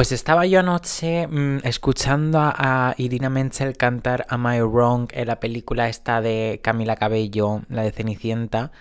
[0.00, 5.40] Pues estaba yo anoche mm, escuchando a, Irina Menzel cantar Am I Wrong en la
[5.40, 8.72] película esta de Camila Cabello, la de Cenicienta,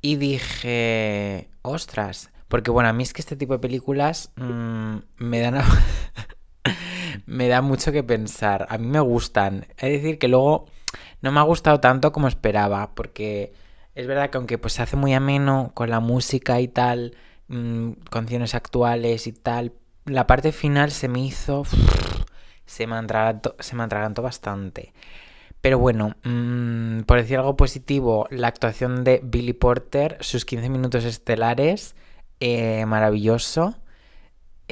[0.00, 5.40] y dije, ostras, porque bueno, a mí es que este tipo de películas mm, me
[5.40, 5.62] dan...
[7.26, 8.64] me da mucho que pensar.
[8.70, 9.66] A mí me gustan.
[9.76, 10.64] Es decir, que luego
[11.20, 13.52] no me ha gustado tanto como esperaba, porque
[13.94, 17.18] es verdad que aunque pues se hace muy ameno con la música y tal,
[17.48, 19.74] mmm, canciones actuales y tal,
[20.08, 21.64] la parte final se me hizo...
[22.66, 24.92] se me atragantó, bastante.
[25.60, 31.04] Pero bueno, mmm, por decir algo positivo, la actuación de Billy Porter, sus 15 minutos
[31.04, 31.94] estelares,
[32.40, 33.76] eh, maravilloso.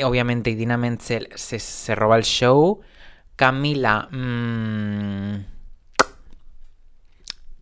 [0.02, 2.80] Obviamente Idina Menzel se, roba el show.
[3.36, 4.08] Camila...
[4.10, 5.44] Mmm,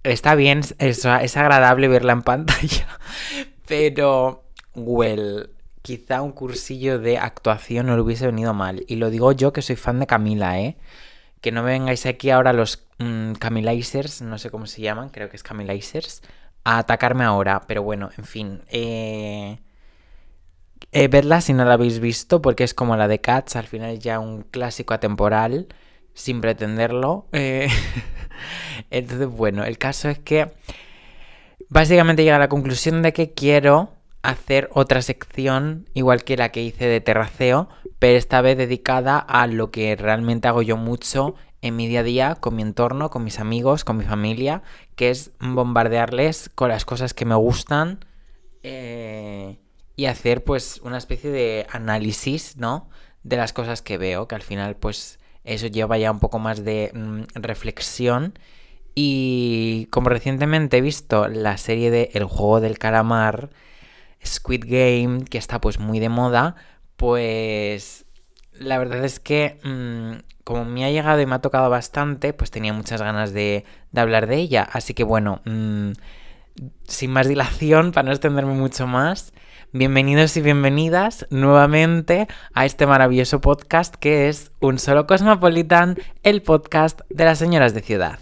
[0.02, 2.86] está bien, es agradable verla en pantalla.
[3.66, 5.50] Pero, well,
[5.84, 8.84] quizá un cursillo de actuación no le hubiese venido mal.
[8.88, 10.78] Y lo digo yo que soy fan de Camila, ¿eh?
[11.42, 15.28] Que no me vengáis aquí ahora los mmm, Camilizers, no sé cómo se llaman, creo
[15.28, 16.22] que es Camilizers,
[16.64, 17.64] a atacarme ahora.
[17.68, 18.62] Pero bueno, en fin.
[18.68, 19.58] Eh...
[20.92, 23.98] Eh, vedla si no la habéis visto, porque es como la de Cats, al final
[23.98, 25.68] ya un clásico atemporal,
[26.14, 27.26] sin pretenderlo.
[27.32, 27.68] Eh...
[28.90, 30.50] Entonces, bueno, el caso es que
[31.68, 33.90] básicamente llega a la conclusión de que quiero
[34.24, 39.46] hacer otra sección, igual que la que hice de terraceo, pero esta vez dedicada a
[39.46, 43.22] lo que realmente hago yo mucho en mi día a día, con mi entorno, con
[43.22, 44.62] mis amigos, con mi familia,
[44.96, 48.04] que es bombardearles con las cosas que me gustan
[48.62, 49.58] eh,
[49.94, 52.88] y hacer pues una especie de análisis, ¿no?
[53.24, 56.64] De las cosas que veo, que al final pues eso lleva ya un poco más
[56.64, 58.38] de mm, reflexión.
[58.94, 63.50] Y como recientemente he visto la serie de El juego del calamar,
[64.24, 66.56] Squid Game, que está pues muy de moda,
[66.96, 68.04] pues
[68.52, 72.50] la verdad es que mm, como me ha llegado y me ha tocado bastante, pues
[72.50, 73.64] tenía muchas ganas de,
[73.96, 74.68] hablar de ella.
[74.72, 75.92] Así que bueno, mmm,
[76.86, 79.32] sin más dilación, para no extenderme mucho más,
[79.72, 87.00] bienvenidos y bienvenidas nuevamente a este maravilloso podcast que es Un Solo Cosmopolitan, el podcast
[87.08, 88.18] de las señoras de ciudad.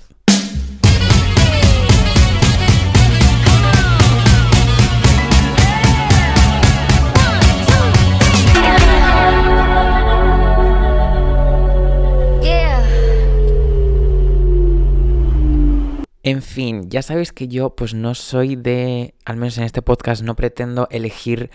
[16.24, 20.22] En fin, ya sabéis que yo pues no soy de, al menos en este podcast
[20.22, 21.50] no pretendo elegir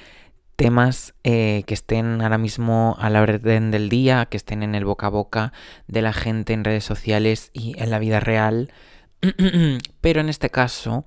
[0.57, 4.83] temas eh, que estén ahora mismo a la orden del día, que estén en el
[4.83, 5.53] boca a boca
[5.87, 8.73] de la gente en redes sociales y en la vida real.
[10.01, 11.05] Pero en este caso,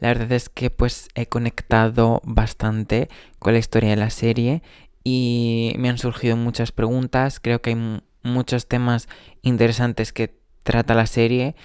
[0.00, 3.08] la verdad es que pues he conectado bastante
[3.38, 4.62] con la historia de la serie
[5.02, 7.40] y me han surgido muchas preguntas.
[7.40, 9.08] Creo que hay muchos temas
[9.40, 11.56] interesantes que trata la serie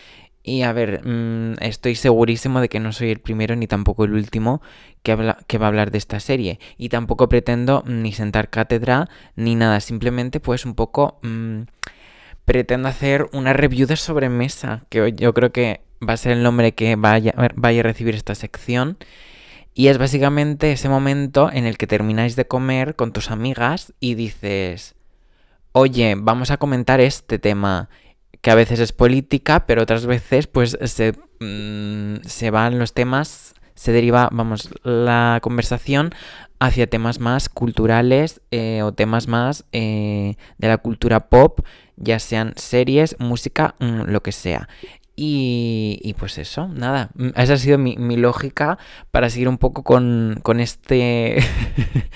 [0.44, 4.14] y a ver, mmm, estoy segurísimo de que no soy el primero ni tampoco el
[4.14, 4.62] último
[5.02, 6.60] que, habla, que va a hablar de esta serie.
[6.78, 9.80] Y tampoco pretendo ni sentar cátedra ni nada.
[9.80, 11.20] Simplemente pues un poco...
[11.24, 11.64] Mmm,
[12.44, 14.84] pretendo hacer una review de sobremesa.
[14.90, 18.36] Que yo creo que va a ser el nombre que vaya, vaya a recibir esta
[18.36, 18.98] sección.
[19.74, 24.16] Y es básicamente ese momento en el que termináis de comer con tus amigas y
[24.16, 24.96] dices...
[25.72, 27.90] Oye, vamos a comentar este tema
[28.44, 33.56] que a veces es política, pero otras veces pues se, mmm, se van los temas,
[33.74, 36.12] se deriva, vamos, la conversación
[36.60, 41.62] hacia temas más culturales eh, o temas más eh, de la cultura pop,
[41.96, 44.68] ya sean series, música, mmm, lo que sea.
[45.16, 48.78] Y, y, pues eso, nada, mm, esa ha sido mi, mi lógica
[49.12, 51.38] para seguir un poco con, con este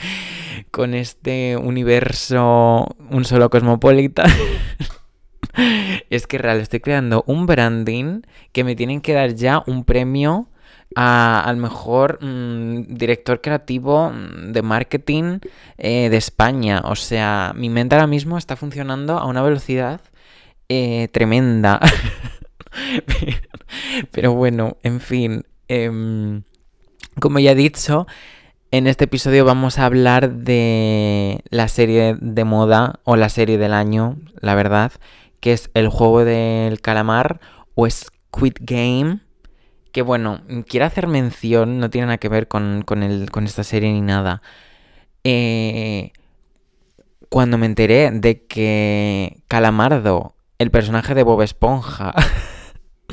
[0.72, 4.26] con este universo un solo cosmopolita.
[6.09, 10.47] es que real, estoy creando un branding que me tienen que dar ya un premio
[10.95, 15.40] a, al mejor mmm, director creativo mm, de marketing
[15.78, 16.81] eh, de España.
[16.85, 20.02] O sea, mi mente ahora mismo está funcionando a una velocidad
[20.70, 21.79] eh, tremenda.
[24.11, 25.43] Pero bueno, en fin.
[25.67, 26.41] Eh,
[27.20, 28.05] como ya he dicho,
[28.70, 33.73] en este episodio vamos a hablar de la serie de moda o la serie del
[33.73, 34.91] año, la verdad,
[35.39, 37.39] que es el juego del calamar
[37.75, 39.19] o Squid Game.
[39.91, 43.63] Que bueno, quiero hacer mención, no tiene nada que ver con, con, el, con esta
[43.63, 44.41] serie ni nada.
[45.23, 46.11] Eh,
[47.29, 52.13] cuando me enteré de que Calamardo, el personaje de Bob Esponja,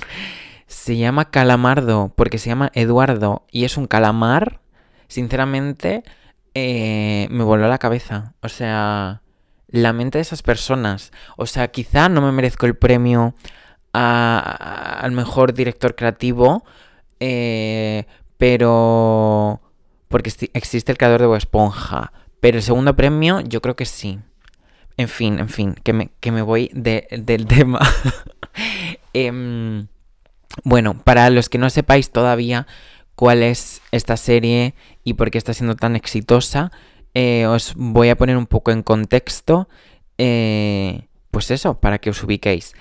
[0.67, 4.61] se llama Calamardo porque se llama Eduardo y es un calamar,
[5.09, 6.05] sinceramente
[6.55, 8.35] eh, me voló la cabeza.
[8.43, 9.23] O sea,
[9.75, 11.11] la mente de esas personas.
[11.37, 13.35] O sea, quizá no me merezco el premio
[13.93, 16.65] al mejor director creativo,
[17.21, 18.07] eh,
[18.39, 19.61] pero...
[20.09, 22.13] Porque existe el creador de Bob Esponja.
[22.41, 24.21] Pero el segundo premio yo creo que sí.
[24.97, 27.81] En fin, en fin, que me, que me voy del tema.
[29.13, 29.89] Em,
[30.63, 32.69] bueno, para los que no sepáis todavía
[33.17, 36.71] cuál es esta serie y por qué está siendo tan exitosa,
[37.15, 39.69] eh, os voy a poner un poco en contexto.
[40.19, 42.75] Eh, pues eso, para que os ubiquéis.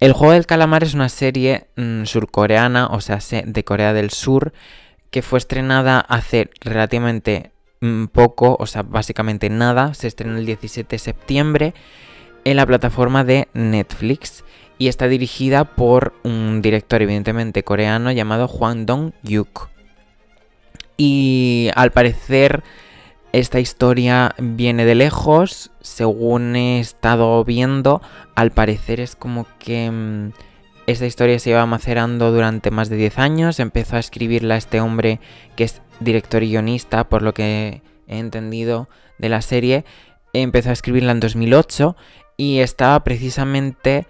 [0.00, 4.52] El juego del calamar es una serie mm, surcoreana, o sea, de Corea del Sur,
[5.10, 9.94] que fue estrenada hace relativamente mm, poco, o sea, básicamente nada.
[9.94, 11.74] Se estrenó el 17 de septiembre
[12.44, 14.44] en la plataforma de Netflix
[14.78, 19.68] y está dirigida por un director evidentemente coreano llamado Hwang Dong-yuk.
[20.96, 22.62] Y al parecer
[23.34, 28.00] esta historia viene de lejos, según he estado viendo,
[28.36, 30.30] al parecer es como que mm,
[30.86, 35.18] esta historia se iba macerando durante más de 10 años, empezó a escribirla este hombre
[35.56, 38.88] que es director y guionista, por lo que he entendido
[39.18, 39.84] de la serie,
[40.32, 41.96] empezó a escribirla en 2008
[42.36, 44.06] y estaba precisamente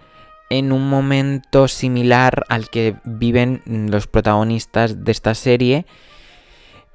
[0.51, 5.87] en un momento similar al que viven los protagonistas de esta serie.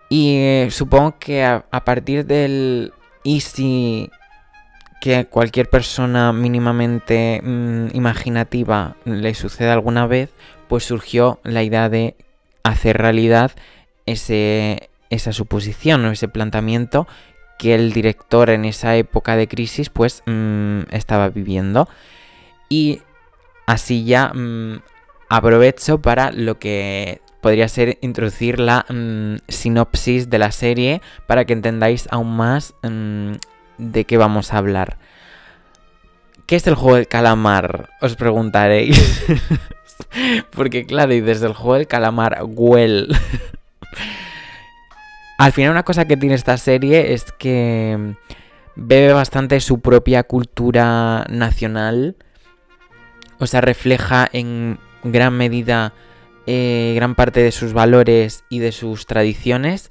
[0.10, 4.10] Y eh, supongo que a, partir del easy
[5.02, 10.32] que cualquier persona mínimamente mm, imaginativa le suceda alguna vez,
[10.68, 12.16] pues surgió la idea de
[12.64, 13.52] hacer realidad
[14.06, 17.08] ese, esa suposición o ese planteamiento
[17.58, 21.88] que el director en esa época de crisis pues mm, estaba viviendo.
[22.68, 23.02] Y
[23.70, 24.82] Así ya mm,
[25.30, 31.54] aprovecho para lo que podría ser introducir la mm, sinopsis de la serie para que
[31.54, 33.34] entendáis aún más mm,
[33.78, 34.98] de qué vamos a hablar.
[36.46, 37.90] ¿Qué es el juego del calamar?
[38.02, 39.24] Os preguntaréis.
[40.52, 43.08] Porque claro, y desde el juego del calamar, well.
[45.38, 48.16] Al final una cosa que tiene esta serie es que
[48.76, 52.18] bebe bastante su propia cultura nacional
[53.40, 55.94] o sea, refleja en gran medida
[56.52, 59.90] eh, gran parte de sus valores y de sus tradiciones.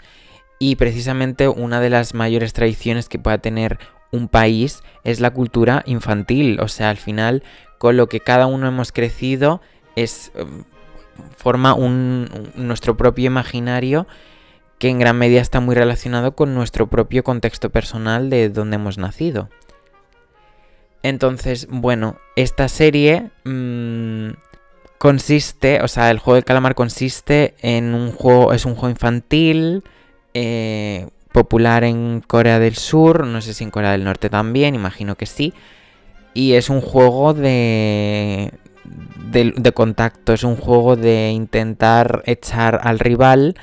[0.59, 3.79] Y precisamente una de las mayores tradiciones que pueda tener
[4.11, 6.59] un país es la cultura infantil.
[6.61, 7.45] O sea, al final,
[7.79, 9.61] con lo que cada uno hemos crecido,
[9.95, 10.33] es.
[10.35, 10.65] Em,
[11.37, 14.07] forma un, nuestro propio imaginario
[14.79, 18.99] que en gran medida está muy relacionado con nuestro propio contexto personal de donde hemos
[18.99, 19.49] nacido.
[21.03, 24.31] Entonces, bueno, esta serie mm,
[24.99, 29.85] consiste, o sea, el juego del calamar consiste en un juego, es un juego infantil,
[30.35, 35.15] eh, popular en Corea del Sur, no sé si en Corea del Norte también, imagino
[35.17, 35.55] que sí.
[36.35, 38.53] Y es un juego de,
[39.33, 43.57] de, contacto, es un juego de intentar echar al rival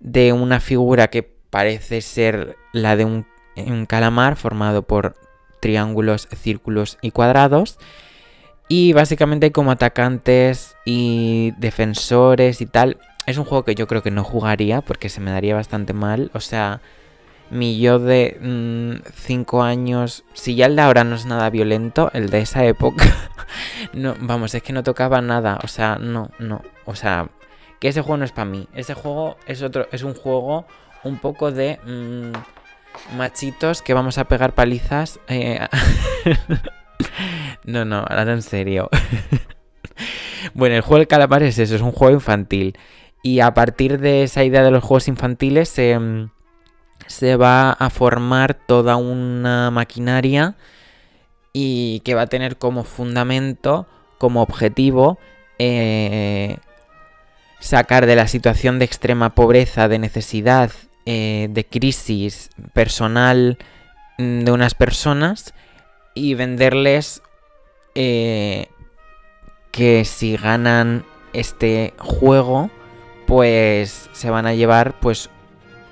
[0.00, 5.14] de una figura que parece ser la de un calamar formado por
[5.60, 7.78] triángulos, círculos y cuadrados.
[8.68, 12.98] Y básicamente hay como atacantes y defensores y tal.
[13.26, 16.30] Es un juego que yo creo que no jugaría porque se me daría bastante mal.
[16.34, 16.80] O sea,
[17.50, 18.38] mi yo de
[19.14, 22.64] 5 mm, años, si ya el de ahora no es nada violento, el de esa
[22.64, 23.04] época,
[23.92, 25.58] no, vamos, es que no tocaba nada.
[25.62, 26.62] O sea, no, no.
[26.86, 27.28] O sea,
[27.78, 28.68] que ese juego no es para mí.
[28.74, 30.66] Ese juego es otro, es un juego
[31.04, 31.78] un poco de...
[31.84, 32.32] Mm,
[33.16, 35.20] machitos que vamos a pegar palizas.
[35.28, 35.60] Eh,
[37.64, 38.88] no, no, ahora en serio.
[40.54, 42.78] bueno, el juego del calamar es eso, es un juego infantil.
[43.22, 45.98] Y a partir de esa idea de los juegos infantiles se,
[47.06, 50.54] se va a formar toda una maquinaria
[51.52, 53.86] y que va a tener como fundamento,
[54.18, 55.18] como objetivo,
[55.58, 56.58] eh,
[57.60, 60.70] sacar de la situación de extrema pobreza, de necesidad
[61.06, 63.58] eh, de crisis personal
[64.18, 65.54] mm, de unas personas
[66.16, 67.22] y venderles
[67.94, 68.68] eh,
[69.70, 72.70] que si ganan este juego
[73.26, 75.30] pues se van a llevar pues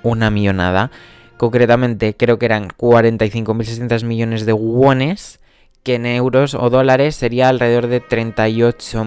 [0.03, 0.91] una millonada.
[1.37, 5.39] Concretamente creo que eran 45.600 millones de wones
[5.83, 9.05] que en euros o dólares sería alrededor de 38,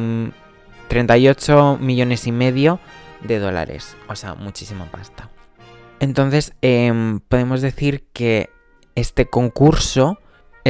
[0.86, 2.78] 38 millones y medio
[3.22, 3.96] de dólares.
[4.08, 5.30] O sea, muchísima pasta.
[5.98, 8.50] Entonces, em, podemos decir que
[8.94, 10.18] este concurso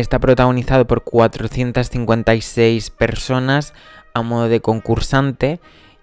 [0.00, 3.74] está protagonizado por 456 personas
[4.14, 5.60] a modo de concursante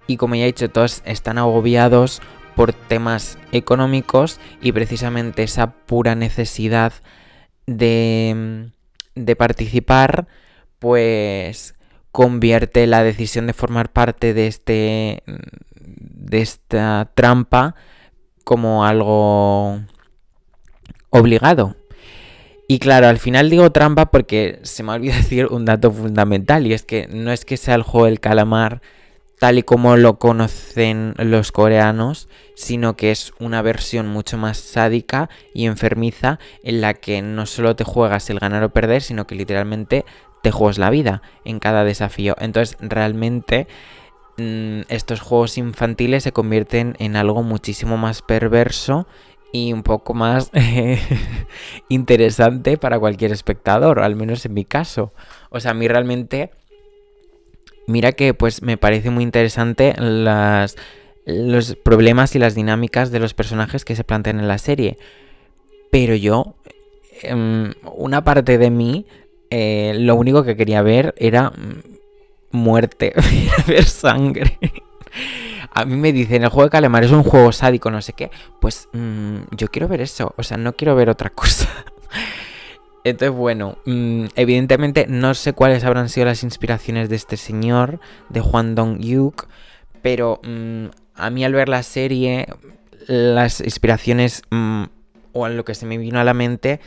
[0.08, 2.22] y como ya he dicho, todos están agobiados
[2.56, 6.94] por temas económicos y precisamente esa pura necesidad
[7.66, 8.72] de,
[9.38, 10.28] participar,
[10.80, 11.75] pues
[12.12, 17.75] convierte la decisión de formar parte de este de esta trampa
[18.44, 19.82] como algo
[21.10, 21.75] obligado.
[22.68, 26.74] Y claro, al final digo trampa porque se me olvidado decir un dato fundamental y
[26.74, 28.82] es que no es que sea el juego del calamar
[29.40, 35.30] tal y como lo conocen los coreanos, sino que es una versión mucho más sádica
[35.54, 39.36] y enfermiza en la que no solo te juegas el ganar o perder, sino que
[39.36, 40.06] literalmente
[40.42, 42.36] te juegas la vida en cada desafío.
[42.40, 43.68] Entonces realmente
[44.38, 49.06] mm, estos juegos infantiles se convierten en algo muchísimo más perverso
[49.52, 50.52] y un poco más
[51.90, 55.14] interesante para cualquier espectador, al menos en mi caso.
[55.50, 56.52] O sea, a mí realmente
[57.88, 60.75] mira que pues me parece muy interesante las,
[61.25, 64.98] los problemas y las dinámicas de los personajes que se plantean en la serie.
[65.92, 66.56] Pero yo,
[67.22, 69.06] em, una parte de mí,
[69.50, 71.84] eh, lo único que quería ver era mm,
[72.52, 73.14] muerte,
[73.68, 74.60] ver sangre.
[75.75, 78.32] A mí me dicen, el juego de Calamar es un juego sádico, no sé qué.
[78.62, 81.70] Pues mm, yo quiero ver eso, o sea, no quiero ver otra cosa.
[83.03, 88.39] Entonces, bueno, mm, evidentemente no sé cuáles habrán sido las inspiraciones de este señor, de
[88.39, 89.48] Juan Dong-yuk,
[90.01, 92.48] pero mm, a mí al ver la serie,
[93.08, 94.44] las inspiraciones
[95.34, 96.79] o lo que se me vino a la mente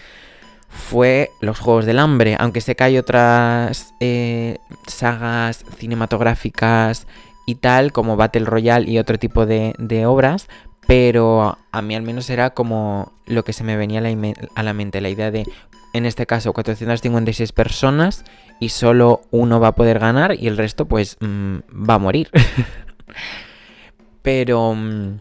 [0.68, 7.07] fue los Juegos del Hambre, aunque sé que hay otras eh, sagas cinematográficas
[7.49, 10.49] y tal, como Battle Royale y otro tipo de, obras,
[10.87, 15.00] pero a mí al menos era como lo que se me venía a la, mente,
[15.00, 15.47] la idea de
[15.95, 18.26] en este caso 456 personas
[18.61, 22.28] y solo uno va a poder ganar y el resto pues mm, va a morir.
[24.23, 25.21] Pero mm,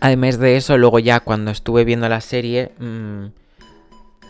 [0.00, 3.26] además de eso, luego ya cuando estuve viendo la serie mm,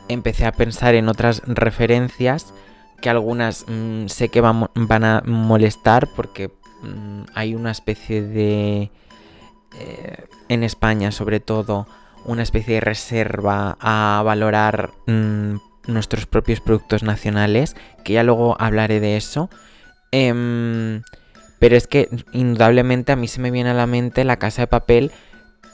[0.09, 2.53] empecé a pensar en otras referencias
[3.01, 3.67] que algunas
[4.07, 4.69] sé que van,
[5.05, 6.51] a molestar porque
[7.35, 8.91] hay una especie de...
[9.79, 11.87] Eh, en España sobre todo
[12.25, 15.57] una especie de reserva a valorar mm,
[15.87, 19.51] nuestros propios productos nacionales, que ya luego hablaré de eso.
[20.13, 21.03] Em,
[21.59, 24.67] pero es que indudablemente a mí se me viene a la mente la casa de
[24.67, 25.11] papel,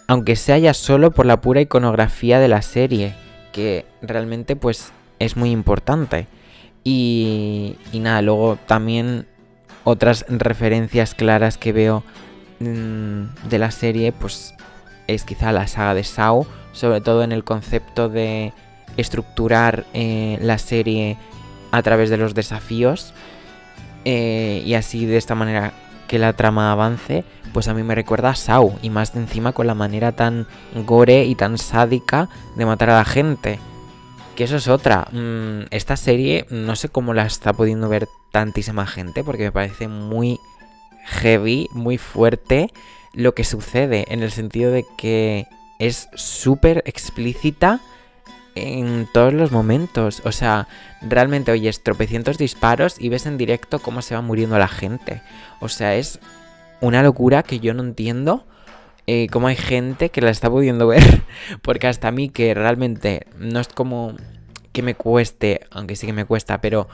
[0.06, 3.14] aunque sea ya solo por la pura iconografía de la serie,
[3.52, 6.26] que realmente pues es muy importante.
[6.84, 9.26] Y, y nada, luego también
[9.84, 12.02] otras referencias claras que veo
[12.60, 14.54] mm, de la serie, pues
[15.06, 18.52] es quizá la saga de Sao, sobre todo en el concepto de
[18.96, 21.16] estructurar eh, la serie
[21.70, 23.12] a través de los desafíos
[24.04, 25.72] eh, y así de esta manera
[26.06, 29.52] que la trama avance, pues a mí me recuerda a Sao y más de encima
[29.52, 30.46] con la manera tan
[30.86, 33.58] gore y tan sádica de matar a la gente.
[34.36, 35.08] Que eso es otra.
[35.12, 39.88] Mm, esta serie no sé cómo la está pudiendo ver tantísima gente porque me parece
[39.88, 40.38] muy
[41.04, 42.72] heavy, muy fuerte
[43.12, 45.46] lo que sucede, en el sentido de que
[45.78, 47.80] es súper explícita
[48.54, 50.22] en todos los momentos.
[50.24, 50.68] O sea,
[51.00, 55.22] realmente oyes tropecientos disparos y ves en directo cómo se va muriendo la gente.
[55.60, 56.18] O sea, es
[56.80, 58.46] una locura que yo no entiendo.
[59.06, 61.22] Eh, cómo hay gente que la está pudiendo ver.
[61.62, 64.14] Porque hasta a mí que realmente no es como
[64.72, 66.88] que me cueste, aunque sí que me cuesta, pero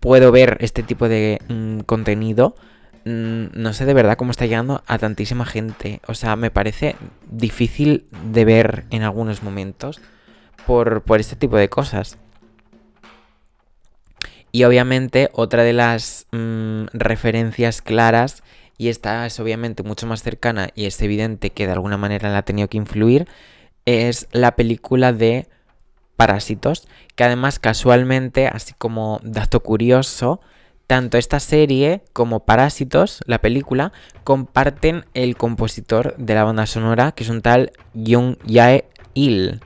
[0.00, 2.56] puedo ver este tipo de mm, contenido
[3.06, 6.00] Mm, no sé de verdad cómo está llegando a tantísima gente.
[6.08, 6.96] O sea, me parece
[7.30, 10.00] difícil de ver en algunos momentos
[10.66, 12.18] por, este tipo de cosas.
[14.50, 18.42] Y obviamente otra de las mm, referencias claras,
[18.78, 22.38] y esta es obviamente mucho más cercana y es evidente que de alguna manera la
[22.38, 23.26] ha tenido que influir,
[23.84, 25.48] es la película de
[26.16, 30.40] Parásitos, que además casualmente, así como dato curioso,
[30.86, 33.92] tanto esta serie como Parásitos, la película,
[34.24, 39.60] comparten el compositor de la banda sonora, que es un tal Jung Jae Il,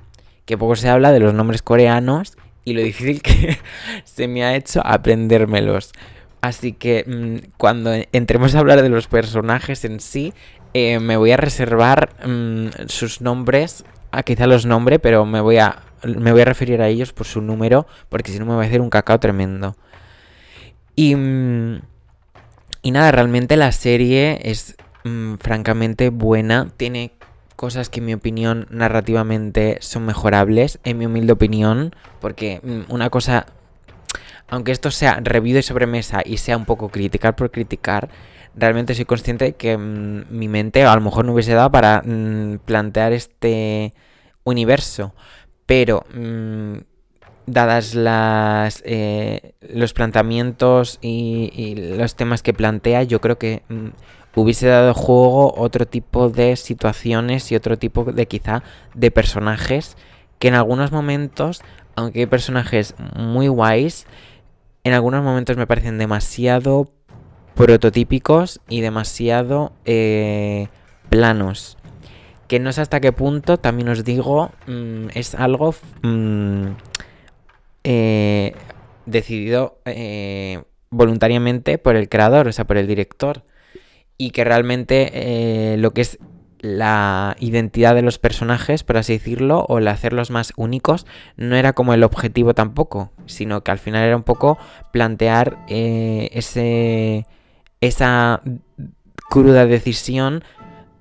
[0.44, 3.58] que poco se habla de los nombres coreanos y lo difícil que
[4.04, 5.92] se me ha hecho aprendérmelos.
[6.40, 10.32] Así que mm, cuando entremos a hablar de los personajes en sí,
[10.72, 15.58] eh, me voy a reservar mm, sus nombres, a quizá los nombre, pero me voy
[15.58, 18.62] a me voy a referir a ellos por su número, porque si no me va
[18.62, 19.76] a hacer un cacao tremendo.
[20.96, 21.82] Y, mm,
[22.82, 24.76] y nada, realmente la serie es
[25.38, 26.68] francamente buena.
[26.76, 27.12] Tiene
[27.56, 33.46] cosas que en mi opinión narrativamente son mejorables, en mi humilde opinión, porque una cosa,
[34.50, 38.10] aunque esto sea review de sobremesa y sea un poco criticar por criticar,
[38.54, 42.02] realmente soy consciente de que mi mente a lo mejor no hubiese dado para
[42.64, 43.94] plantear este
[44.44, 45.14] universo.
[45.66, 46.04] Pero
[47.46, 53.88] dadas las, eh, los planteamientos y, los temas que plantea, yo creo que mm,
[54.34, 58.62] hubiese dado juego otro tipo de situaciones y otro tipo de quizá
[58.94, 59.96] de personajes
[60.38, 61.62] que en algunos momentos,
[61.96, 64.06] aunque hay personajes muy guays,
[64.84, 66.90] en algunos momentos me parecen demasiado
[67.54, 70.68] prototípicos y demasiado eh,
[71.08, 71.76] planos.
[72.48, 76.68] Que no sé hasta qué punto, también os digo, mm, es algo mm,
[77.84, 78.54] eh,
[79.06, 83.44] decidido eh, voluntariamente por el creador, o sea, por el director.
[84.16, 86.18] Y que realmente lo que es
[86.60, 91.72] la identidad de los personajes, por así decirlo, o el hacerlos más únicos, no era
[91.72, 94.58] como el objetivo tampoco, sino que al final era un poco
[94.92, 97.26] plantear ese
[97.80, 98.42] esa
[99.30, 100.44] cruda decisión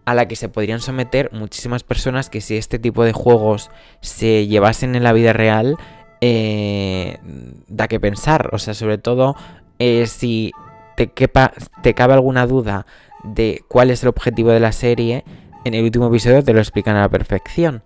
[0.05, 3.69] a la que se podrían someter muchísimas personas que si este tipo de juegos
[4.01, 5.75] se llevasen en la vida real,
[6.21, 7.19] eh,
[7.67, 8.49] da que pensar.
[8.53, 9.35] O sea, sobre todo
[9.77, 10.51] eh, si
[10.95, 12.85] te, te cabe alguna duda
[13.23, 15.25] de cuál es el objetivo de la serie,
[15.63, 17.83] en el último episodio te lo explican a la perfección.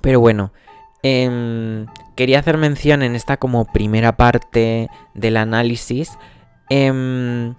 [0.00, 0.52] Pero bueno,
[1.02, 6.16] em, quería hacer mención en esta como primera parte del análisis
[6.70, 7.54] Em,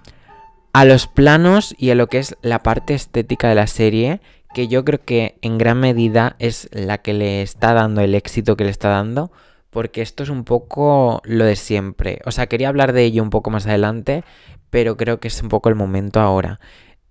[0.74, 4.20] a los planos y a lo que es la parte estética de la serie,
[4.54, 8.58] que yo creo que en gran medida es la que le está dando el éxito
[8.58, 9.32] que le está dando,
[9.70, 12.20] porque esto es un poco lo de siempre.
[12.26, 14.24] O sea, quería hablar de ello un poco más adelante,
[14.70, 16.60] pero creo que es un poco el momento ahora.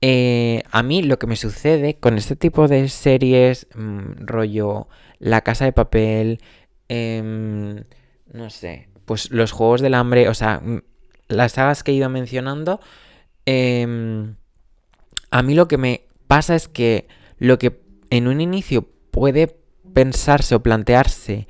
[0.06, 4.86] Eh, a mí lo que me sucede con este tipo de series, mm, rollo
[5.18, 6.42] La Casa de Papel,
[6.88, 7.84] em,
[8.30, 10.60] no sé, pues los Juegos del Hambre, o sea,
[11.28, 12.80] las sagas que he ido mencionando,
[13.46, 14.34] em,
[15.30, 17.08] a mí lo que me pasa es que
[17.38, 17.80] lo que
[18.10, 19.56] en un inicio puede
[19.94, 21.48] pensarse o plantearse,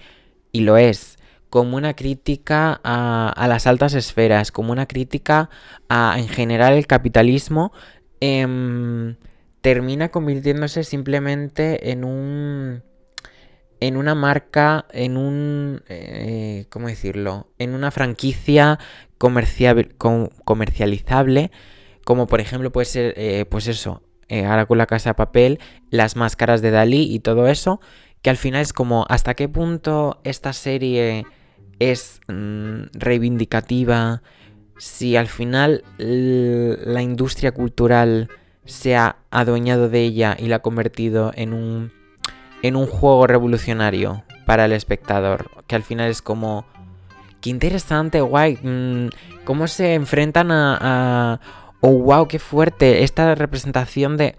[0.52, 1.18] y lo es,
[1.50, 5.50] como una crítica a, las altas esferas, como una crítica
[5.88, 7.72] a, en general, el capitalismo,
[8.24, 9.16] em,
[9.60, 12.82] termina convirtiéndose simplemente en un
[13.80, 17.48] en una marca, en un, eh, ¿cómo decirlo?
[17.58, 18.78] En una franquicia
[19.18, 21.50] comercializable,
[22.04, 25.58] como por ejemplo puede ser, eh, pues eso, eh, ahora con la casa de papel,
[25.90, 27.80] las máscaras de Dalí y todo eso,
[28.22, 31.26] que al final es como hasta qué punto esta serie
[31.78, 34.22] es mm, reivindicativa,
[34.78, 38.28] si al final la industria cultural
[38.64, 41.92] se ha adueñado de ella y la ha convertido en un
[42.62, 46.64] en un juego revolucionario para el espectador, que al final es como
[47.42, 49.08] qué interesante, guay, mm,
[49.44, 51.40] cómo se enfrentan a,
[51.80, 54.36] oh wow, qué fuerte esta representación de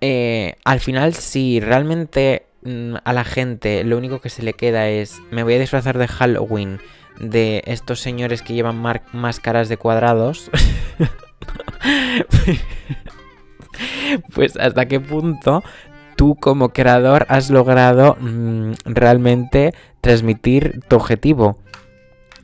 [0.00, 4.88] eh, al final si realmente mm, a la gente lo único que se le queda
[4.88, 6.78] es me voy a disfrazar de Halloween
[7.20, 10.50] de estos señores que llevan máscaras de cuadrados
[14.34, 15.62] pues hasta qué punto
[16.20, 21.56] tú como creador has logrado mm, realmente transmitir tu objetivo.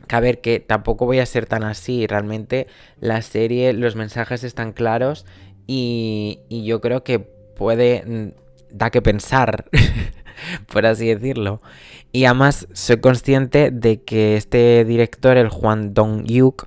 [0.09, 2.07] Que a ver, que tampoco voy a ser tan así.
[2.07, 2.69] Realmente
[3.01, 5.27] la serie, los mensajes están claros
[5.67, 8.03] y, yo creo que puede...
[8.07, 8.29] Mm,
[8.71, 9.67] da que pensar,
[10.73, 11.61] por así decirlo.
[12.13, 16.67] Y además soy consciente de que este director, el Juan Dong-yuk,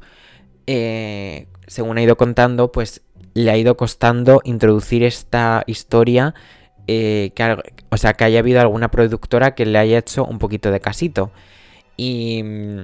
[0.67, 3.01] eh, según ha ido contando, pues
[3.33, 6.35] le ha ido costando introducir esta historia
[6.87, 7.57] eh, que,
[7.89, 11.31] o sea, que haya habido alguna productora que le haya hecho un poquito de casito.
[11.97, 12.79] Y mm,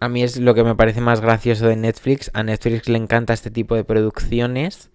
[0.00, 2.30] a mí es lo que me parece más gracioso de Netflix.
[2.34, 4.90] A Netflix le encanta este tipo de producciones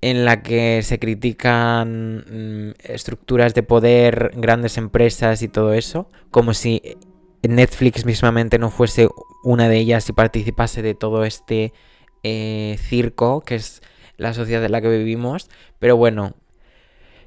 [0.00, 6.54] en la que se critican mm, estructuras de poder, grandes empresas y todo eso, como
[6.54, 6.82] si
[7.42, 9.08] Netflix mismamente no fuese
[9.44, 11.72] una de ellas y participase de todo este
[12.22, 13.82] eh, circo que es
[14.16, 15.48] la sociedad en la que vivimos.
[15.78, 16.34] Pero bueno,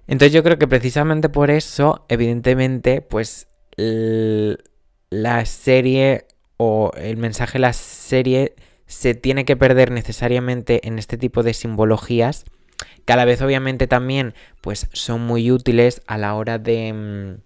[0.07, 6.25] entonces yo creo que precisamente por eso, evidentemente, pues la serie
[6.57, 8.55] o el mensaje de la serie
[8.85, 12.43] se tiene que perder necesariamente en este tipo de simbologías
[13.05, 17.41] que a la vez obviamente también pues son muy útiles a la hora de mm,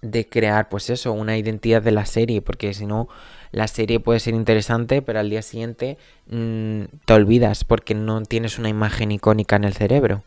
[0.00, 3.08] de crear pues eso una identidad de la serie porque si no
[3.50, 8.58] la serie puede ser interesante pero al día siguiente mm, te olvidas porque no tienes
[8.58, 10.22] una imagen icónica en el cerebro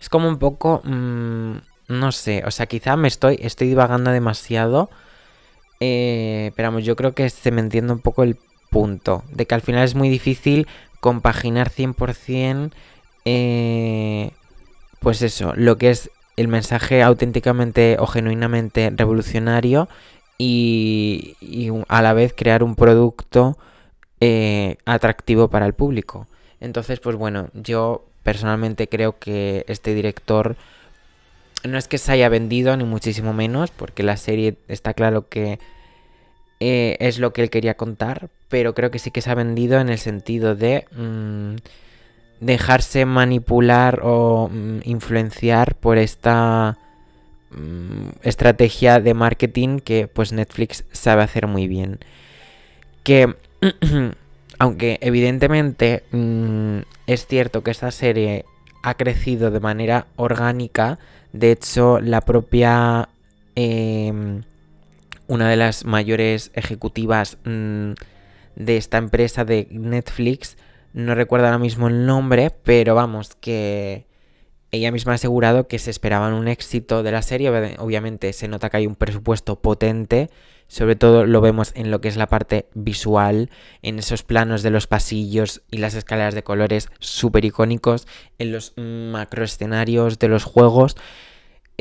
[0.00, 0.80] es como un poco...
[0.84, 1.58] Mm,
[1.88, 4.90] no sé, o sea, quizá me estoy, estoy divagando demasiado.
[5.80, 8.38] Eh, pero vamos, yo creo que se me entiende un poco el
[8.70, 9.24] punto.
[9.32, 10.66] De que al final es muy difícil
[11.00, 12.72] compaginar 100%...
[13.24, 14.30] Eh,
[15.00, 19.88] pues eso, lo que es el mensaje auténticamente o genuinamente revolucionario
[20.38, 21.36] y,
[21.88, 23.58] a la vez crear un producto
[24.20, 26.28] eh, atractivo para el público.
[26.60, 30.56] Entonces, pues bueno, yo personalmente creo que este director
[31.64, 35.58] no es que se haya vendido, ni muchísimo menos, porque la serie está claro que
[36.60, 39.80] eh, es lo que él quería contar, pero creo que sí que se ha vendido
[39.80, 41.56] en el sentido de mm,
[42.40, 46.78] dejarse manipular o mm, influenciar por esta
[47.50, 51.98] mm, estrategia de marketing que pues Netflix sabe hacer muy bien.
[53.02, 53.34] Que
[54.58, 56.04] aunque evidentemente
[57.06, 58.44] es cierto que esta serie
[58.82, 60.98] ha crecido de manera orgánica,
[61.32, 63.08] de hecho la propia...
[63.54, 64.42] Em,
[65.30, 67.92] una de las mayores ejecutivas mm,
[68.56, 70.56] de esta empresa de Netflix,
[70.92, 74.06] no recuerdo ahora mismo el nombre, pero vamos, que
[74.72, 77.50] ella misma ha asegurado que se esperaban un éxito de la serie.
[77.78, 80.30] Obviamente se nota que hay un presupuesto potente.
[80.68, 83.50] Sobre todo lo vemos en lo que es la parte visual,
[83.82, 88.06] en esos planos de los pasillos y las escaleras de colores súper icónicos,
[88.38, 90.96] en los macroescenarios de los juegos.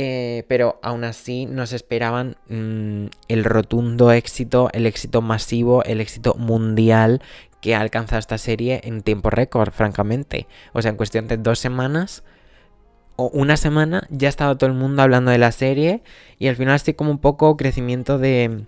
[0.01, 6.35] Eh, pero aún así nos esperaban mm, el rotundo éxito, el éxito masivo, el éxito
[6.35, 7.21] mundial
[7.61, 10.47] que ha alcanzado esta serie en tiempo récord, francamente.
[10.73, 12.23] O sea, en cuestión de dos semanas
[13.15, 16.01] o una semana ya estaba todo el mundo hablando de la serie
[16.37, 18.63] y al final así como un poco crecimiento de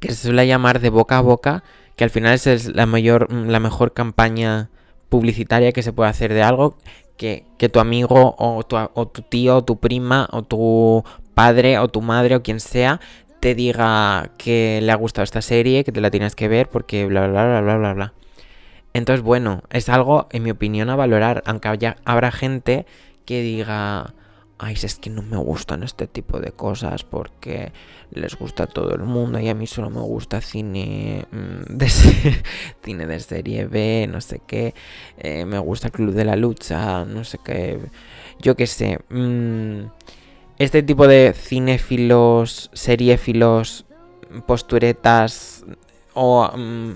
[0.00, 1.62] que se suele llamar de boca a boca,
[1.94, 4.68] que al final es la mayor la mejor campaña
[5.08, 6.76] publicitaria que se puede hacer de algo
[7.16, 11.86] que, tu amigo o tu, o tu tío o tu prima o tu padre o
[11.86, 13.00] tu madre o quien sea
[13.42, 17.06] te diga que le ha gustado esta serie, que te la tienes que ver porque
[17.06, 18.12] bla bla bla bla bla bla.
[18.92, 22.86] Entonces, bueno, es algo, en mi opinión, a valorar, aunque haya, habrá gente
[23.24, 24.14] que diga,
[24.58, 27.72] ay, es que no me gustan este tipo de cosas porque
[28.12, 31.88] les gusta a todo el mundo y a mí solo me gusta cine mm, de,
[32.84, 34.72] cine de serie B, no sé qué,
[35.18, 37.80] eh, me gusta Club de la Lucha, no sé qué,
[38.38, 39.00] yo qué sé.
[39.10, 39.86] Mm,
[40.64, 43.84] este tipo de cinéfilos, seriéfilos,
[44.46, 45.64] posturetas
[46.14, 46.92] o mm,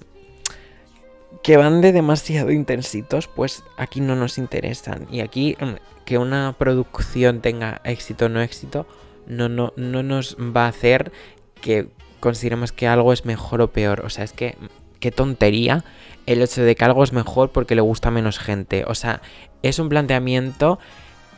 [1.42, 5.06] que van de demasiado intensitos, pues aquí no nos interesan.
[5.10, 5.56] Y aquí
[6.04, 8.86] que una producción tenga éxito o no éxito,
[9.26, 11.10] no, no, no nos va a hacer
[11.60, 11.88] que
[12.20, 14.02] consideremos que algo es mejor o peor.
[14.04, 14.56] O sea, es que
[15.00, 15.84] qué tontería
[16.26, 18.84] el hecho de que algo es mejor porque le gusta menos gente.
[18.86, 19.22] O sea,
[19.62, 20.78] es un planteamiento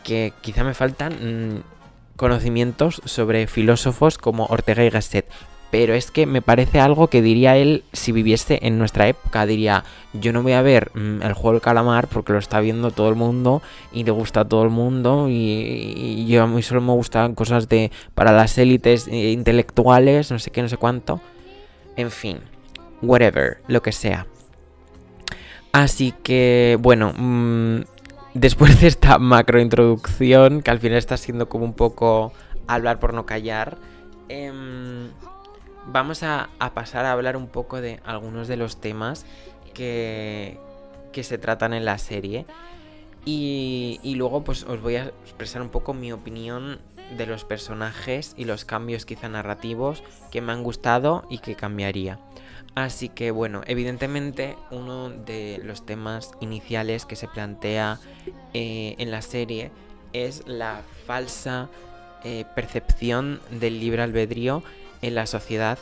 [0.04, 1.77] que quizá me faltan mm,
[2.18, 5.24] conocimientos sobre filósofos como Ortega y Gasset.
[5.70, 9.46] Pero es que me parece algo que diría él si viviese en nuestra época.
[9.46, 12.90] Diría, yo no voy a ver mm, el juego del calamar porque lo está viendo
[12.90, 15.26] todo el mundo y le gusta a todo el mundo.
[15.28, 20.38] Y, yo a mí solo me gustan cosas de para las élites eh, intelectuales, no
[20.38, 21.20] sé qué, no sé cuánto.
[21.96, 22.38] En fin,
[23.02, 24.26] whatever, lo que sea.
[25.72, 27.82] Así que, bueno, mm,
[28.38, 32.32] después de esta macro introducción, que al final está siendo como un poco
[32.66, 33.78] hablar por no callar.
[34.28, 34.52] Eh,
[35.86, 39.26] vamos a, pasar a hablar un poco de algunos de los temas
[39.74, 40.58] que,
[41.12, 42.46] que se tratan en la serie.
[43.24, 46.78] Y, y, luego pues os voy a expresar un poco mi opinión
[47.16, 52.18] de los personajes y los cambios quizá narrativos que me han gustado y que cambiaría.
[52.84, 57.98] Así que bueno, evidentemente uno de los temas iniciales que se plantea
[58.54, 59.72] eh, en la serie
[60.12, 61.70] es la falsa
[62.22, 64.62] eh, percepción del libre albedrío
[65.02, 65.76] en la sociedad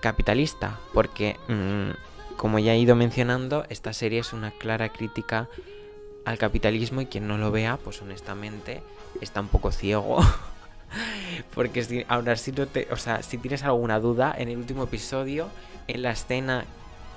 [0.00, 5.48] capitalista, porque mm, como ya he ido mencionando, esta serie es una clara crítica
[6.24, 8.82] al capitalismo y quien no lo vea, pues honestamente
[9.20, 10.18] está un poco ciego.
[11.54, 12.34] porque si, ahora
[12.90, 15.48] o sea, si tienes alguna duda, en el último episodio,
[15.88, 16.64] en la escena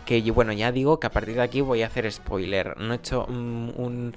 [0.06, 2.78] que yo, bueno, ya digo que a partir de aquí voy a hacer spoiler.
[2.78, 4.16] No he hecho mm, un,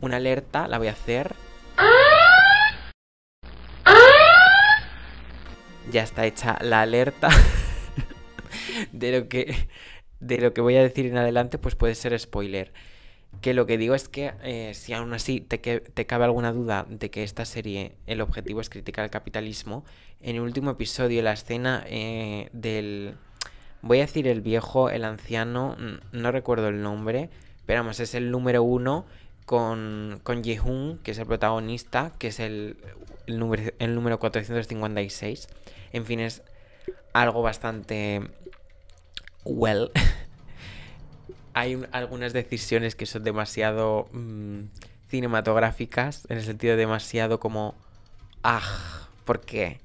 [0.00, 1.34] una alerta, la voy a hacer.
[5.90, 7.28] ya está hecha la alerta
[8.92, 9.68] de lo que
[10.20, 12.72] de lo que voy a decir en adelante, pues puede ser spoiler.
[13.40, 16.86] Que lo que digo es que eh, si aún así te, te, cabe alguna duda
[16.88, 19.84] de que esta serie el objetivo es criticar el capitalismo,
[20.20, 23.14] en el último episodio, la escena eh, del...
[23.82, 25.76] Voy a decir el viejo, el anciano,
[26.12, 27.30] no recuerdo el nombre,
[27.66, 29.06] pero vamos, es el número uno
[29.46, 32.76] con, con Yehun, que es el protagonista, que es el,
[33.26, 35.48] el número 456.
[35.92, 36.42] En fin, es
[37.12, 38.22] algo bastante...
[39.44, 39.90] Well.
[41.54, 44.64] Hay algunas decisiones que son demasiado mm,
[45.08, 47.74] cinematográficas, en el sentido demasiado como...
[48.44, 49.80] Ah, ¿por qué?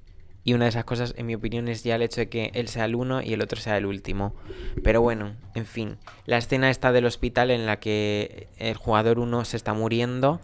[0.47, 2.67] Y una de esas cosas, en mi opinión, es ya el hecho de que él
[2.67, 4.35] sea el uno y el otro sea el último.
[4.83, 5.97] Pero bueno, en fin.
[6.27, 10.39] La escena está del hospital en la que el jugador uno se está muriendo,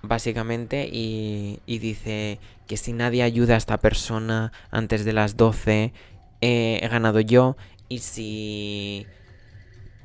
[0.00, 5.92] básicamente, y, dice que si nadie ayuda a esta persona antes de las 12,
[6.40, 7.56] eh, he ganado yo.
[7.88, 9.08] Y si.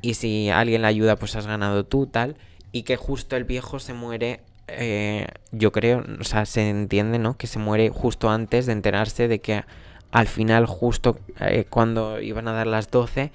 [0.02, 2.38] Y si alguien la ayuda, pues has ganado tú, tal.
[2.71, 7.38] Y que justo el viejo se muere eh, yo creo, o sea, se entiende, ¿no?
[7.38, 9.63] Que se muere justo antes de enterarse de que
[10.12, 13.32] al final, justo eh, cuando iban a dar las 12,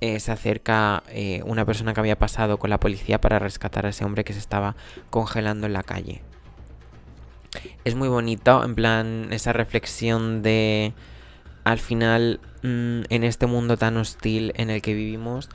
[0.00, 1.02] eh, se acerca
[1.44, 4.38] una persona que había pasado con la policía para rescatar a ese hombre que se
[4.38, 4.74] estaba
[5.10, 6.22] congelando en la calle.
[7.84, 10.92] Es muy bonito, en plan, esa reflexión de,
[11.64, 15.48] al final, mm, en este mundo tan hostil en el que vivimos,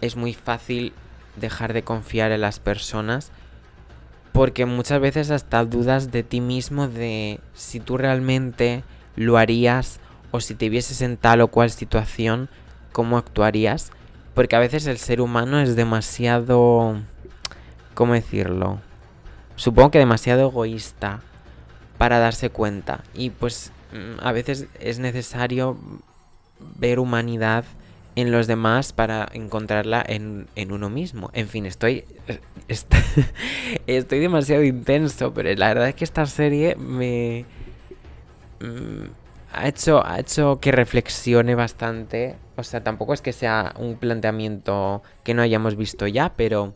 [0.00, 0.92] es muy fácil
[1.36, 3.32] dejar de confiar en las personas
[4.36, 8.84] porque muchas veces hasta dudas de ti mismo de si tú realmente
[9.16, 9.98] lo harías
[10.30, 12.50] o si te vieses en tal o cual situación,
[12.92, 13.92] cómo actuarías.
[14.34, 17.00] Porque a veces el ser humano es demasiado...
[17.94, 18.78] ¿Cómo decirlo?
[19.54, 21.22] Supongo que demasiado egoísta
[21.96, 23.04] para darse cuenta.
[23.14, 25.78] Y pues mm, a veces es necesario
[26.78, 27.64] ver humanidad
[28.16, 31.30] en los demás para encontrarla en, uno mismo.
[31.34, 32.04] En fin, estoy,
[33.86, 37.44] estoy, demasiado intenso, pero la verdad es que esta serie me
[38.60, 39.04] mm,
[39.52, 42.36] ha, hecho, ha hecho que reflexione bastante.
[42.56, 46.74] O sea, tampoco es que sea un planteamiento que no hayamos visto ya, pero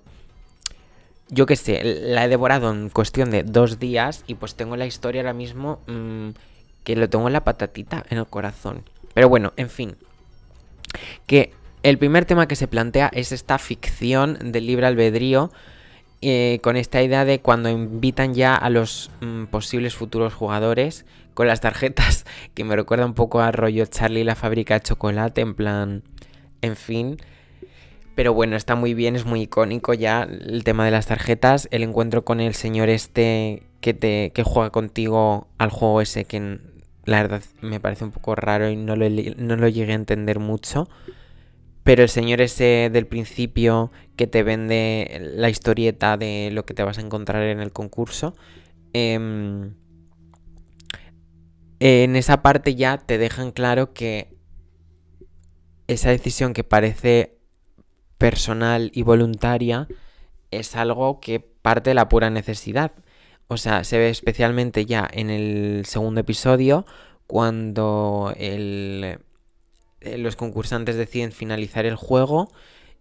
[1.31, 4.85] yo qué sé, la he devorado en cuestión de dos días y pues tengo la
[4.85, 6.31] historia ahora mismo mm,
[6.85, 8.83] que lo tengo en la patatita, en el corazón.
[9.15, 9.97] Pero bueno, en fin
[11.27, 15.51] que el primer tema que se plantea es esta ficción del libre albedrío,
[16.23, 21.47] eh, con esta idea de cuando invitan ya a los mm, posibles futuros jugadores con
[21.47, 25.55] las tarjetas, que me recuerda un poco a rollo Charlie la fábrica de chocolate, en
[25.55, 26.03] plan,
[26.61, 27.17] en fin.
[28.15, 31.83] Pero bueno, está muy bien, es muy icónico ya el tema de las tarjetas, el
[31.83, 36.59] encuentro con el señor este que te que juega contigo al juego ese que
[37.11, 40.39] la verdad me parece un poco raro y no lo, no lo llegué a entender
[40.39, 40.89] mucho.
[41.83, 46.85] Pero el señor ese del principio que te vende la historieta de lo que te
[46.85, 48.37] vas a encontrar en el concurso,
[48.93, 49.75] em,
[51.81, 54.37] en esa parte ya te dejan claro que
[55.89, 57.39] esa decisión que parece
[58.19, 59.89] personal y voluntaria
[60.53, 62.93] es algo que parte de la pura necesidad.
[63.53, 66.87] O sea, se ve especialmente ya en el segundo episodio
[67.27, 69.19] cuando eh,
[70.01, 72.53] los concursantes deciden finalizar el juego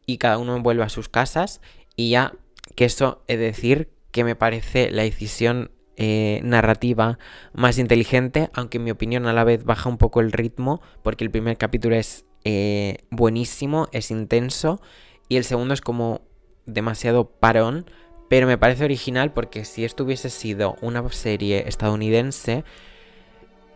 [0.08, 1.62] y cada uno vuelve a sus casas.
[1.96, 2.34] Y ya
[2.74, 7.20] que eso es decir que me parece la decisión eh, narrativa
[7.54, 11.24] más inteligente, aunque en mi opinión a la vez baja un poco el ritmo porque
[11.24, 14.82] el primer capítulo es eh, buenísimo, es intenso
[15.28, 16.22] y el segundo es como
[16.66, 17.86] demasiado parón
[18.30, 22.64] pero me parece original porque si esto hubiese sido una serie estadounidense,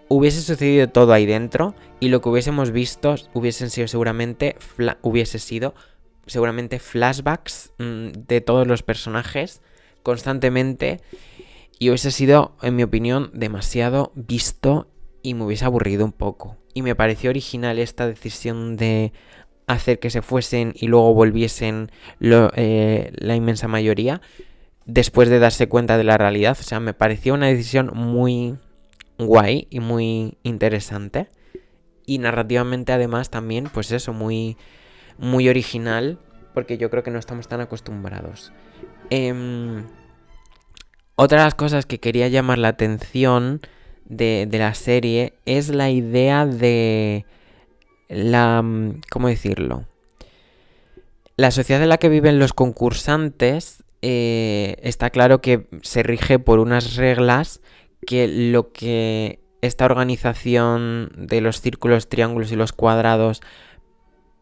[0.07, 4.55] hubiese sucedido todo ahí dentro y lo que hubiésemos visto hubiesen sido seguramente
[5.01, 5.73] hubiese sido
[6.27, 9.61] seguramente flashbacks mm, de todos los personajes
[10.03, 11.01] constantemente
[11.79, 14.87] y hubiese sido en mi opinión demasiado visto
[15.21, 16.57] y me hubiese aburrido un poco.
[16.73, 19.13] Y me pareció original esta decisión de
[19.67, 24.21] hacer que se fuesen y luego volviesen eh, la inmensa mayoría
[24.85, 26.57] después de darse cuenta de la realidad.
[26.59, 28.57] O sea, me pareció una decisión muy
[29.17, 31.27] guay y muy interesante.
[32.05, 34.57] Y narrativamente además también, pues eso, muy,
[35.17, 36.19] muy original,
[36.53, 38.51] porque yo creo que no estamos tan acostumbrados.
[39.09, 39.85] Em,
[41.15, 43.61] otra de las cosas que quería llamar la atención
[44.05, 47.25] de, de la serie es la idea de
[48.13, 48.61] la...
[48.61, 49.85] Mm, ¿Cómo decirlo?
[51.35, 56.59] La sociedad en la que viven los concursantes eh, está claro que se rige por
[56.59, 57.61] unas reglas
[58.05, 63.41] que lo que esta organización de los círculos, triángulos y los cuadrados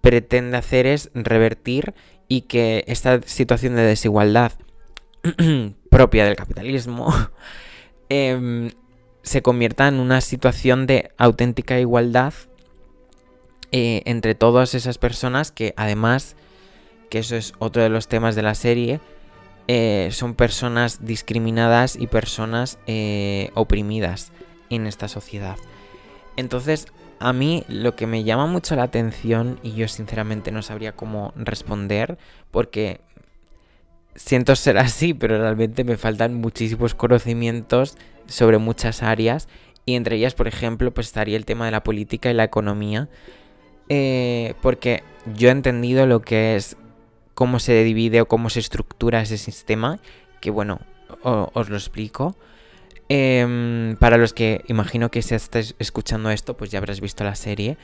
[0.02, 1.94] pretende hacer es revertir
[2.28, 4.54] y que esta situación de desigualdad
[5.92, 7.14] propia del capitalismo
[8.10, 8.72] em,
[9.22, 12.34] se convierta en una situación de auténtica igualdad
[13.72, 16.36] eh, entre todas esas personas que además,
[17.10, 19.00] que eso es otro de los temas de la serie,
[19.68, 24.32] eh, son personas discriminadas y personas eh, oprimidas
[24.70, 25.58] en esta sociedad.
[26.36, 26.88] Entonces,
[27.20, 31.34] a mí lo que me llama mucho la atención, y yo sinceramente no sabría cómo
[31.36, 32.18] responder,
[32.50, 33.02] porque
[34.16, 37.96] siento ser así, pero realmente me faltan muchísimos conocimientos
[38.28, 39.48] sobre muchas áreas
[39.86, 43.10] Y entre ellas, por ejemplo, pues estaría el tema de la política y la economía.
[43.94, 45.04] Eh, porque
[45.36, 46.78] yo he entendido lo que es
[47.34, 50.00] cómo se divide o cómo se estructura ese sistema.
[50.40, 50.80] Que bueno,
[51.24, 52.38] os lo explico.
[53.10, 57.36] Em, para los que imagino que si estáis escuchando esto, pues ya habrás visto la
[57.36, 57.78] serie.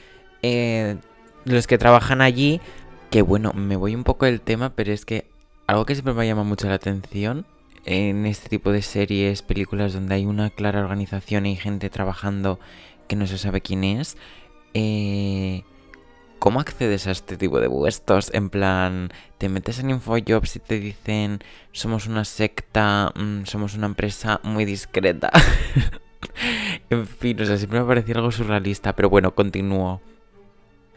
[0.43, 0.95] Eh,
[1.43, 2.61] los que trabajan allí,
[3.09, 5.25] que bueno, me voy un poco del tema, pero es que
[5.67, 7.45] algo que siempre me llama mucho la atención
[7.83, 12.61] en este tipo de series, películas donde hay una clara organización y gente trabajando
[13.09, 14.15] que no se sabe quién es,
[14.73, 15.63] eh,
[16.39, 18.31] ¿cómo accedes a este tipo de puestos?
[18.33, 21.39] En plan, te metes en InfoJobs y te dicen,
[21.71, 25.31] somos una secta, mm, somos una empresa muy discreta.
[26.89, 30.01] en fin, o sea, siempre me parecía algo surrealista, pero bueno, continúo.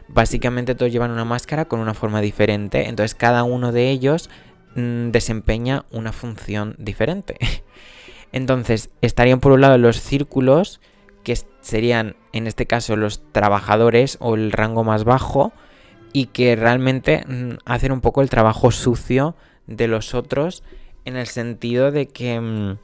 [0.07, 4.29] Básicamente todos llevan una máscara con una forma diferente, entonces cada uno de ellos
[4.75, 7.37] mm, desempeña una función diferente.
[8.31, 10.81] entonces estarían por un lado los círculos,
[11.23, 15.53] que serían en este caso los trabajadores o el rango más bajo,
[16.13, 19.35] y que realmente mm, hacen un poco el trabajo sucio
[19.67, 20.63] de los otros,
[21.05, 22.77] en el sentido de que mm,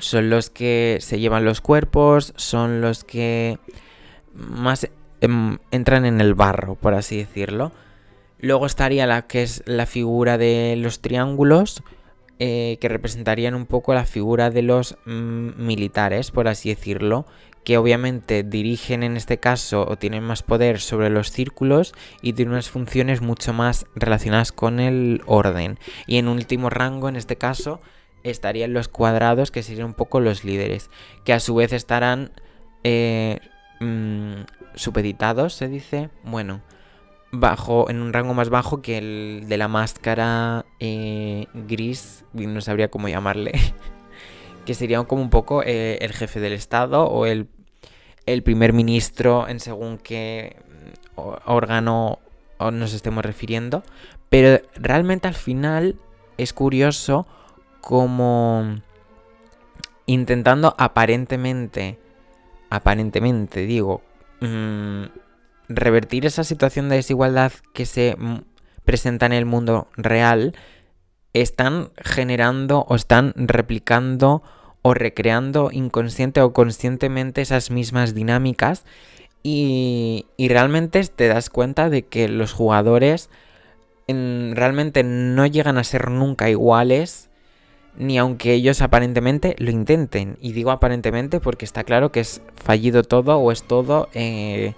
[0.00, 3.58] son los que se llevan los cuerpos, son los que
[4.34, 4.88] más
[5.20, 7.72] Em, entran en el barro, por así decirlo.
[8.38, 11.82] Luego estaría la que es la figura de los triángulos,
[12.38, 17.26] eh, que representarían un poco la figura de los mm, militares, por así decirlo,
[17.64, 22.52] que obviamente dirigen en este caso o tienen más poder sobre los círculos y tienen
[22.52, 25.78] unas funciones mucho más relacionadas con el orden.
[26.06, 27.80] Y en último rango, en este caso,
[28.22, 30.90] estarían los cuadrados, que serían un poco los líderes,
[31.24, 32.30] que a su vez estarán
[32.84, 33.40] eh,
[33.80, 34.42] mm,
[34.76, 36.10] supeditados, se dice.
[36.22, 36.60] Bueno,
[37.32, 42.88] bajo, en un rango más bajo que el de la máscara eh, gris, no sabría
[42.88, 43.52] cómo llamarle.
[44.64, 47.48] que sería como un poco eh, el jefe del Estado o el,
[48.26, 50.56] el primer ministro en según qué
[51.16, 52.18] mm, órgano
[52.72, 53.82] nos estemos refiriendo.
[54.28, 55.96] Pero realmente al final
[56.36, 57.26] es curioso
[57.80, 58.80] como
[60.06, 61.98] intentando aparentemente,
[62.70, 64.02] aparentemente digo,
[64.40, 65.04] Mm,
[65.68, 68.16] revertir esa situación de desigualdad que se
[68.84, 70.54] presenta en el mundo real,
[71.32, 74.42] están generando o están replicando
[74.82, 78.84] o recreando inconsciente o conscientemente esas mismas dinámicas
[79.42, 83.30] y, realmente te das cuenta de que los jugadores
[84.08, 87.30] realmente no llegan a ser nunca iguales
[87.96, 90.36] ni aunque ellos aparentemente lo intenten.
[90.40, 94.74] Y digo aparentemente porque está claro que es fallido todo o es todo eh,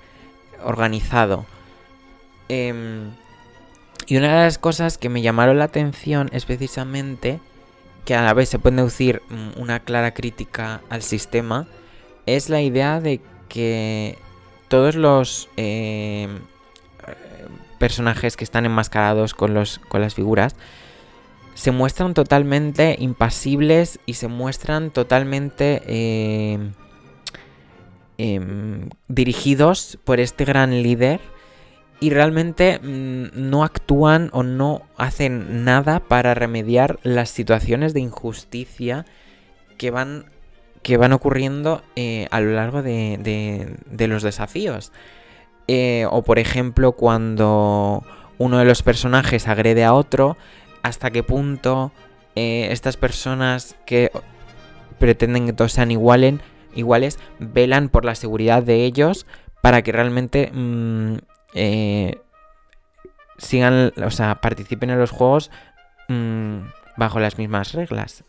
[0.64, 1.46] organizado.
[2.48, 3.10] Em,
[4.06, 7.40] y una de las cosas que me llamaron la atención es precisamente
[8.04, 11.66] que a la vez se puede deducir mm, una clara crítica al sistema,
[12.24, 14.18] es la idea de que
[14.68, 16.38] todos los em,
[17.78, 20.56] personajes que están enmascarados con, los, con las figuras
[21.54, 26.72] se muestran totalmente impasibles y se muestran totalmente em,
[28.18, 31.20] em, dirigidos por este gran líder
[32.00, 39.04] y realmente mm, no actúan o no hacen nada para remediar las situaciones de injusticia
[39.76, 40.26] que van,
[40.82, 44.92] que van ocurriendo eh, a lo largo de, los desafíos.
[45.66, 48.02] Eh, o por ejemplo cuando
[48.38, 50.36] uno de los personajes agrede a otro,
[50.82, 51.92] hasta qué punto
[52.36, 54.10] eh, estas personas que
[54.98, 56.34] pretenden que todos sean iguales,
[56.78, 59.26] iguales velan por la seguridad de ellos
[59.62, 61.16] para que realmente mm,
[61.54, 62.20] eh,
[63.38, 65.50] sigan, o sea, participen en los juegos
[66.08, 66.58] mm,
[66.96, 68.24] bajo las mismas reglas.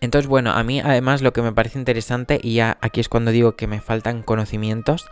[0.00, 3.30] Entonces, bueno, a mí además lo que me parece interesante, y ya aquí es cuando
[3.30, 5.06] digo que me faltan conocimientos,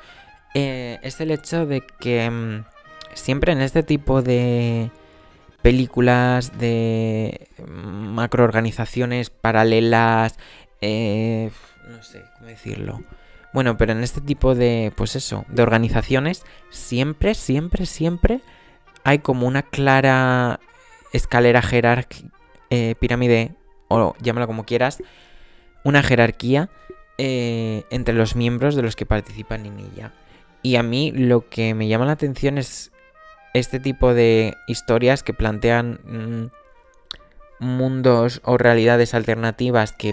[0.54, 2.64] eh, es el hecho de que mm,
[3.14, 4.90] siempre en este tipo de,
[5.62, 10.38] películas de macroorganizaciones paralelas,
[10.80, 11.50] eh,
[11.88, 13.02] no sé cómo decirlo.
[13.52, 18.40] Bueno, pero en este tipo de, pues eso, de organizaciones, siempre, siempre, siempre
[19.04, 20.60] hay como una clara
[21.12, 22.28] escalera jerárquica,
[22.70, 23.54] eh, pirámide,
[23.88, 25.02] o llámalo como quieras,
[25.82, 26.68] una jerarquía
[27.16, 30.12] eh, entre los miembros de los que participan en ella.
[30.62, 32.92] Y a mí lo que me llama la atención es
[33.54, 40.12] este tipo de historias que plantean mm, mundos o realidades alternativas que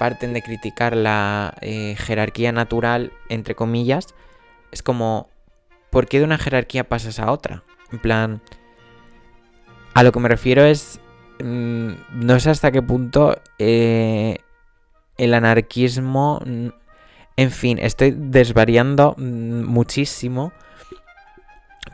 [0.00, 4.14] parten de criticar la eh, jerarquía natural, entre comillas,
[4.72, 5.28] es como,
[5.90, 7.64] ¿por qué de una jerarquía pasas a otra?
[7.92, 8.40] En plan,
[9.92, 11.00] a lo que me refiero es,
[11.44, 14.38] mm, no sé hasta qué punto eh,
[15.18, 16.40] el anarquismo...
[17.36, 20.52] En fin, estoy desvariando mm, muchísimo.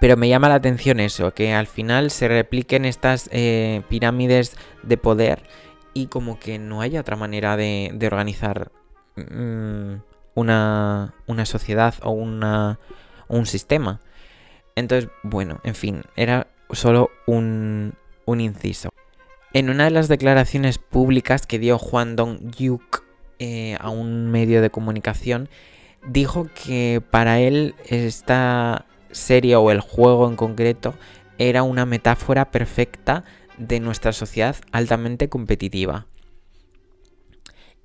[0.00, 4.96] Pero me llama la atención eso, que al final se repliquen estas eh, pirámides de
[4.96, 5.42] poder
[5.96, 8.70] y como que no haya otra manera de, organizar
[9.16, 9.94] mm,
[10.34, 12.78] una, una, sociedad o una,
[13.28, 14.00] un sistema.
[14.74, 17.94] Entonces, bueno, en fin, era solo un,
[18.26, 18.90] un inciso.
[19.54, 23.02] En una de las declaraciones públicas que dio Juan Dong-yuk
[23.38, 25.48] eh, a un medio de comunicación,
[26.06, 30.92] dijo que para él esta serie o el juego en concreto
[31.38, 33.24] era una metáfora perfecta
[33.58, 36.06] de nuestra sociedad altamente competitiva.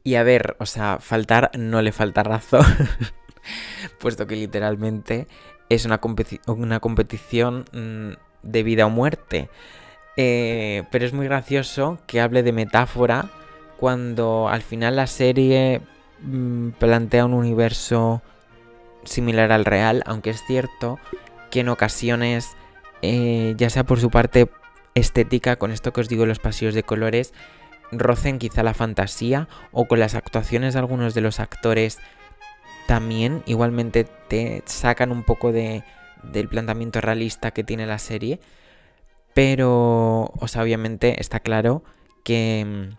[0.04, 2.66] Y a ver, o sea, faltar no le falta razón,
[4.00, 5.28] puesto que literalmente
[5.70, 6.00] es una,
[6.48, 8.12] una competición mm,
[8.44, 9.50] de vida o muerte.
[10.18, 13.30] Eh, pero es muy gracioso que hable de metáfora
[13.78, 15.82] cuando al final la serie
[16.22, 18.22] mm, plantea un universo
[19.04, 21.00] similar al real, aunque es cierto
[21.50, 22.56] que en ocasiones,
[23.02, 24.48] eh, ya sea por su parte
[24.96, 27.34] estética, con esto que os digo los pasillos de colores,
[27.92, 32.00] rocen quizá la fantasía o con las actuaciones de algunos de los actores
[32.88, 35.84] también igualmente te sacan un poco de,
[36.24, 38.40] del planteamiento realista que tiene la serie.
[39.34, 41.84] Pero, o sea, obviamente está claro
[42.24, 42.90] que,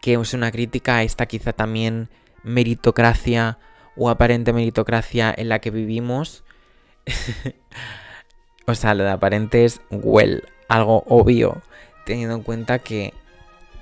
[0.00, 2.08] que es una crítica a esta quizá también
[2.44, 3.58] meritocracia
[3.96, 6.44] o aparente meritocracia en la que vivimos.
[8.66, 11.62] o sea, lo de aparente es well, algo obvio,
[12.06, 13.12] teniendo en cuenta que,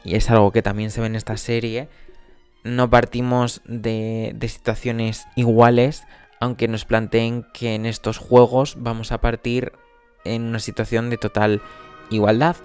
[0.05, 1.89] y es algo que también se ve en esta serie,
[2.65, 6.05] no partimos de, situaciones iguales,
[6.41, 9.73] aunque nos planteen que en estos juegos vamos a partir
[10.25, 11.63] en una situación de total
[12.11, 12.57] igualdad.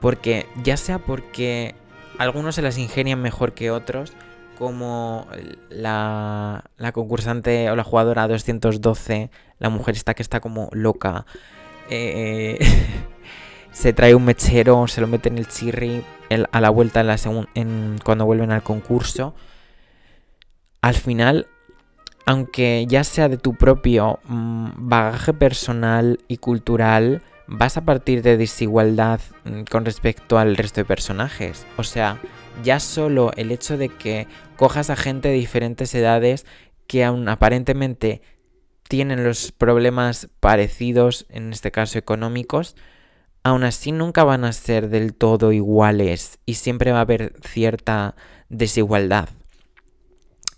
[0.00, 1.74] Porque ya sea porque
[2.18, 4.14] algunos se las ingenian mejor que otros,
[4.58, 5.26] como
[5.68, 11.26] la, concursante o la jugadora 212, la mujer está que está como loca,
[11.90, 12.58] eh,
[13.72, 16.04] se trae un mechero, se lo mete en el chirri
[16.52, 17.16] a la vuelta en la
[18.04, 19.34] cuando vuelven al concurso.
[20.80, 21.46] Al final
[22.30, 28.36] aunque ya sea de tu propio mm, bagaje personal y cultural, vas a partir de
[28.36, 31.66] desigualdad mm, con respecto al resto de personajes.
[31.76, 32.20] O sea,
[32.62, 36.46] ya solo el hecho de que cojas a gente de diferentes edades
[36.86, 38.22] que aún aparentemente
[38.88, 42.76] tienen los problemas parecidos, en este caso económicos,
[43.42, 48.14] aún así nunca van a ser del todo iguales y siempre va a haber cierta
[48.48, 49.28] desigualdad.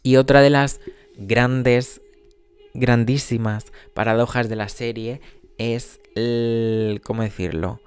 [0.02, 0.80] Y otra de las
[1.16, 2.00] grandes,
[2.74, 5.20] grandísimas paradojas de la serie
[5.58, 7.80] es el, ¿cómo decirlo?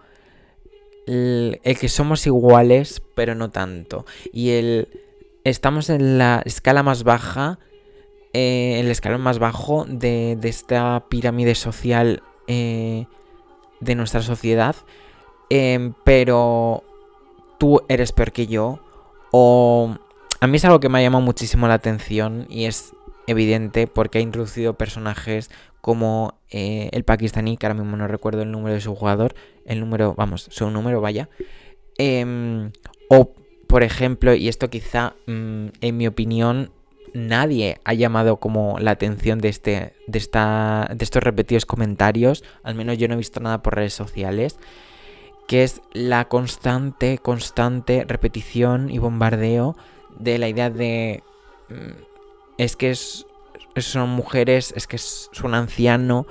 [1.07, 4.05] El, que somos iguales, pero no tanto.
[4.31, 4.87] Y el,
[5.43, 7.59] estamos en la escala más baja,
[8.33, 13.07] eh, el escalón más bajo de, esta pirámide social eh,
[13.79, 14.75] de nuestra sociedad,
[15.49, 16.83] em, pero
[17.57, 18.79] tú eres peor que yo,
[19.31, 19.95] o...
[20.41, 22.93] A mí es algo que me ha llamado muchísimo la atención y es
[23.25, 25.49] evidente porque ha introducido personajes
[25.81, 29.79] como eh, el pakistaní, que ahora mismo no recuerdo el número de su jugador, el
[29.79, 31.29] número, vamos, su número, vaya.
[31.97, 32.71] Em,
[33.09, 33.33] o,
[33.67, 36.71] por ejemplo, y esto quizá, mm, en mi opinión,
[37.15, 42.75] nadie ha llamado como la atención de, este, de, esta, de estos repetidos comentarios, al
[42.75, 44.59] menos yo no he visto nada por redes sociales,
[45.47, 49.75] que es la constante, constante repetición y bombardeo
[50.19, 51.23] de la idea de...
[51.69, 52.03] Mm,
[52.57, 53.25] es que es,
[53.77, 56.25] son mujeres, es que es, un anciano.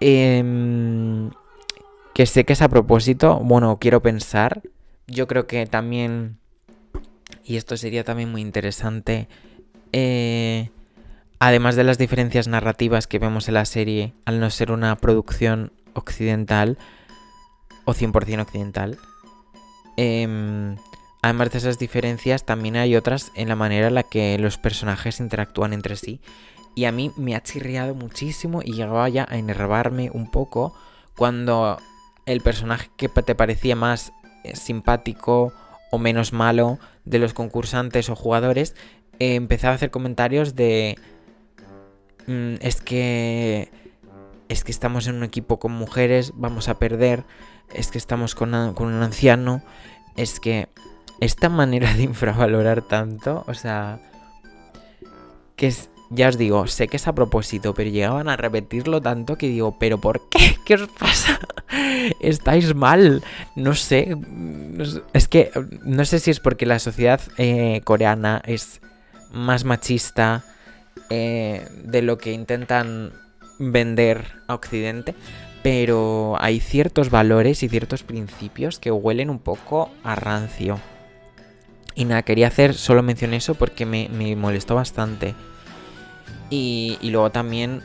[0.00, 1.30] Em,
[2.14, 4.62] que sé que es a propósito, bueno, quiero pensar.
[5.06, 6.38] Yo creo que también,
[7.44, 9.28] y esto sería también muy interesante,
[9.92, 10.70] eh,
[11.38, 15.72] además de las diferencias narrativas que vemos en la serie, al no ser una producción
[15.94, 16.78] occidental,
[17.84, 18.98] o 100% occidental,
[19.96, 20.76] eh,
[21.24, 25.20] Además de esas diferencias, también hay otras en la manera en la que los personajes
[25.20, 26.20] interactúan entre sí.
[26.74, 30.74] Y a mí me ha chirriado muchísimo y llegaba ya a enervarme un poco
[31.16, 31.78] cuando
[32.26, 34.12] el personaje que te parecía más
[34.42, 35.52] eh, simpático
[35.92, 38.74] o menos malo de los concursantes o jugadores
[39.22, 40.96] empezaba a hacer comentarios de...
[42.26, 43.70] Mm, es que...
[44.48, 47.24] Es que estamos en un equipo con mujeres, vamos a perder.
[47.72, 49.62] Es que estamos con, con un anciano.
[50.16, 50.68] Es que
[51.20, 54.00] esta manera de infravalorar tanto, o sea,
[55.56, 59.38] que es ya os digo, sé que es a propósito, pero llegaban a repetirlo tanto
[59.38, 60.56] que digo, ¿pero por qué?
[60.66, 61.40] ¿Qué os pasa?
[62.20, 63.22] Estáis mal.
[63.56, 64.16] No sé.
[65.14, 65.50] Es que
[65.84, 68.82] no sé si es porque la sociedad eh, coreana es
[69.32, 70.44] más machista
[71.10, 73.12] eh, de lo que intentan
[73.58, 75.14] vender a Occidente,
[75.62, 80.80] pero hay ciertos valores y ciertos principios que huelen un poco a rancio.
[81.94, 85.34] Y nada, quería hacer solo mención eso porque me, molestó bastante.
[86.50, 87.82] Y, y, luego también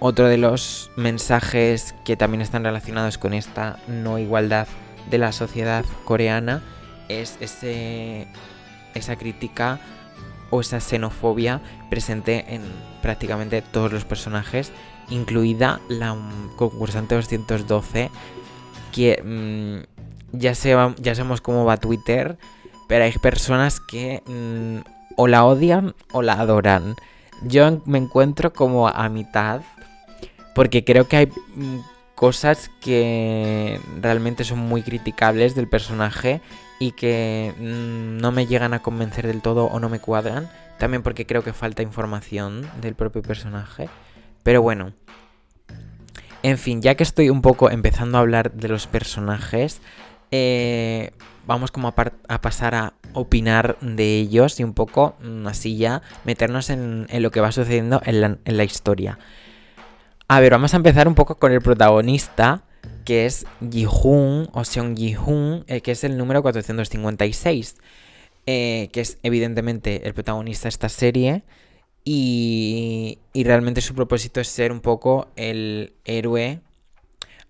[0.00, 4.66] otro de los mensajes que también están relacionados con esta no igualdad
[5.10, 6.62] de la sociedad coreana
[7.08, 8.28] es ese,
[8.94, 9.80] esa crítica
[10.50, 12.62] o esa xenofobia presente en
[13.02, 14.72] prácticamente todos los personajes,
[15.10, 16.16] incluida la
[16.56, 18.10] concursante 212,
[18.92, 22.38] que mm, ya, ya sabemos cómo va Twitter,
[22.88, 24.78] pero hay personas que mm,
[25.16, 26.94] o la odian o la adoran.
[27.42, 29.60] Yo me encuentro como a mitad,
[30.54, 31.78] porque creo que hay mm,
[32.14, 36.40] cosas que realmente son muy criticables del personaje
[36.78, 40.48] y que mm, no me llegan a convencer del todo o no me cuadran.
[40.78, 43.88] También porque creo que falta información del propio personaje.
[44.42, 44.92] Pero bueno.
[46.42, 49.80] En fin, ya que estoy un poco empezando a hablar de los personajes,
[50.30, 51.10] eh,
[51.46, 56.70] vamos como a, pasar a opinar de ellos y un poco mm, así ya meternos
[56.70, 59.18] en, lo que va sucediendo en la, en la historia.
[60.28, 62.62] A ver, vamos a empezar un poco con el protagonista,
[63.04, 67.76] que es Ji-hoon o Seong Ji-hoon, eh, que es el número 456,
[68.46, 71.44] eh, que es evidentemente el protagonista de esta serie.
[72.04, 76.60] Y, y, realmente su propósito es ser un poco el héroe,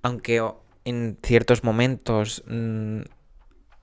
[0.02, 0.42] aunque
[0.84, 3.02] en ciertos momentos, mm,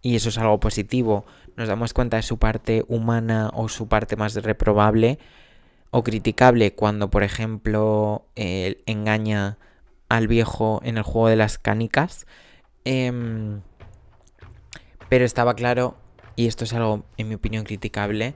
[0.02, 1.26] y eso es algo positivo,
[1.56, 5.20] nos damos cuenta de su parte humana o su parte más reprobable
[5.92, 9.58] o criticable cuando, por ejemplo, él engaña
[10.10, 12.26] al viejo en el juego de las canicas.
[12.84, 13.62] Em,
[15.10, 15.98] pero estaba claro,
[16.36, 18.34] y esto es algo, en mi opinión, criticable,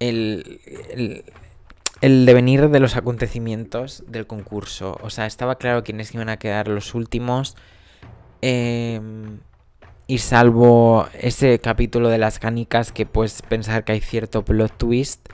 [0.00, 0.60] el,
[2.00, 4.98] el, devenir de los acontecimientos del concurso.
[5.02, 7.56] O sea, estaba claro quiénes iban a quedar los últimos.
[8.40, 9.38] Em,
[10.06, 15.28] y salvo ese capítulo de las canicas que puedes pensar que hay cierto plot twist,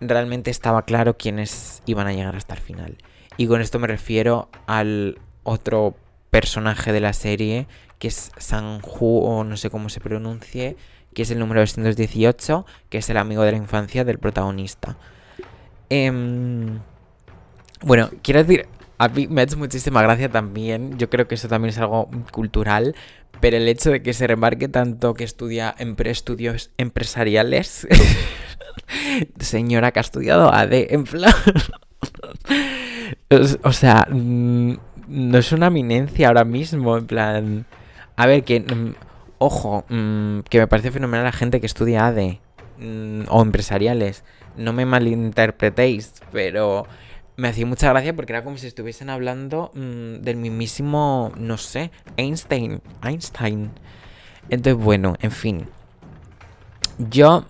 [0.00, 2.96] realmente estaba claro quiénes iban a llegar hasta el final.
[3.36, 5.94] Y con esto me refiero al otro
[6.30, 7.66] personaje de la serie,
[7.98, 10.76] que es Sanju, o no sé cómo se pronuncie,
[11.14, 14.96] que es el número 218, que es el amigo de la infancia del protagonista.
[15.90, 16.80] Em,
[17.82, 18.66] bueno, quiero decir,
[18.98, 22.08] a mí me ha hecho muchísima gracia también, yo creo que eso también es algo
[22.30, 22.94] cultural,
[23.40, 25.74] pero el hecho de que se remarque tanto que estudia
[26.04, 27.86] estudios empresariales,
[29.40, 31.34] señora que ha estudiado AD, en plan...
[33.62, 34.72] O sea, mm,
[35.08, 37.66] no es una eminencia ahora mismo, en plan...
[38.16, 38.60] A ver, que...
[38.60, 38.94] Mm,
[39.38, 42.40] ojo, mm, que me parece fenomenal la gente que estudia ADE
[43.28, 44.24] o empresariales.
[44.56, 46.86] No me malinterpretéis, pero
[47.36, 52.82] me hacía mucha gracia porque era como si estuviesen hablando del mismísimo, no sé, Einstein.
[53.02, 53.70] Einstein.
[54.48, 55.66] Entonces, bueno, en fin.
[56.98, 57.44] Yo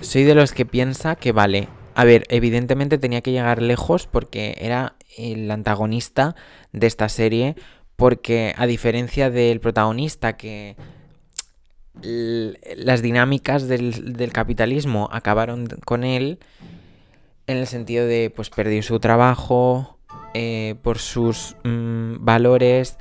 [0.00, 4.56] soy de los que piensa que vale, a ver, evidentemente tenía que llegar lejos porque
[4.60, 6.34] era el antagonista
[6.72, 7.56] de esta serie.
[7.96, 10.76] Porque a diferencia del protagonista que
[12.02, 16.38] las dinámicas del, capitalismo acabaron con él
[17.46, 19.98] en el sentido de pues perdió su trabajo
[20.34, 22.96] eh, por sus mm, valores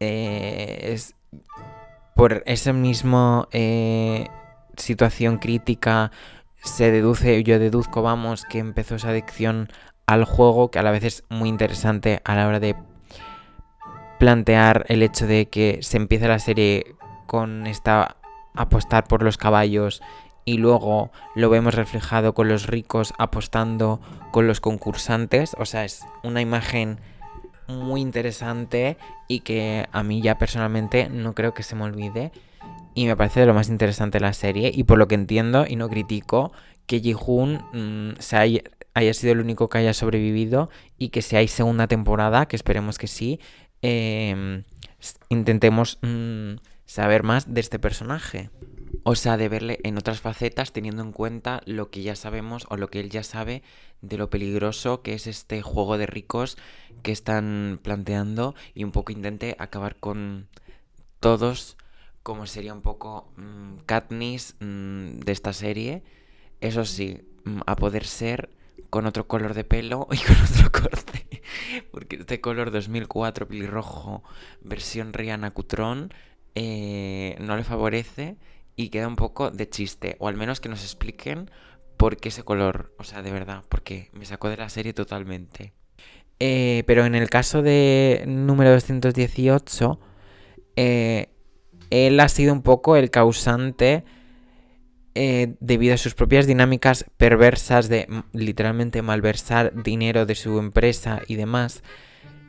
[0.00, 0.98] eh,
[2.14, 4.26] por esa misma eh,
[4.76, 6.10] situación crítica
[6.62, 9.68] se deduce, yo deduzco, vamos, que empezó esa adicción
[10.06, 12.76] al juego, que a la vez es muy interesante a la hora de
[14.18, 16.94] plantear el hecho de que se empieza la serie
[17.26, 18.16] con esta
[18.54, 20.02] apostar por los caballos
[20.44, 24.00] y luego lo vemos reflejado con los ricos apostando
[24.30, 27.00] con los concursantes, o sea, es una imagen
[27.68, 28.96] muy interesante
[29.28, 32.32] y que a mí ya personalmente no creo que se me olvide
[32.94, 34.70] y me parece de lo más interesante de la serie.
[34.74, 36.52] Y por lo que entiendo y no critico,
[36.86, 38.14] que Ji-Hoon mm,
[38.94, 40.68] haya, sido el único que haya sobrevivido
[40.98, 43.40] y que si hay segunda temporada, que esperemos que sí,
[43.80, 44.64] em,
[45.28, 48.50] intentemos mm, saber más de este personaje.
[49.04, 52.76] O sea, de verle en otras facetas teniendo en cuenta lo que ya sabemos o
[52.76, 53.62] lo que él ya sabe
[54.00, 56.56] de lo peligroso que es este juego de ricos
[57.02, 60.48] que están planteando y un poco intente acabar con
[61.20, 61.76] todos
[62.22, 66.02] como sería un poco mm, Katniss mm, de esta serie.
[66.60, 68.50] Eso sí, mm, a poder ser
[68.90, 71.42] con otro color de pelo y con otro corte.
[71.90, 74.22] Porque este color 2004 pelirrojo
[74.60, 76.12] versión Rihanna Cutrón
[76.54, 78.36] eh, no le favorece
[78.76, 80.16] y queda un poco de chiste.
[80.18, 81.50] O al menos que nos expliquen
[81.96, 82.94] por qué ese color.
[82.98, 85.72] O sea, de verdad, porque me sacó de la serie totalmente.
[86.38, 90.00] Eh, pero en el caso de número 218,
[90.76, 91.31] eh,
[91.92, 94.04] él ha sido un poco el causante
[95.14, 101.34] eh, debido a sus propias dinámicas perversas de literalmente malversar dinero de su empresa y
[101.34, 101.82] demás,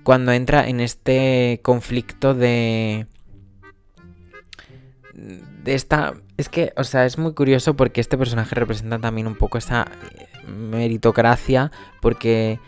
[0.04, 3.06] cuando entra en este conflicto de...
[5.14, 6.14] de esta...
[6.38, 9.92] Es que, o sea, es muy curioso porque este personaje representa también un poco esa
[10.48, 11.70] meritocracia,
[12.02, 12.60] porque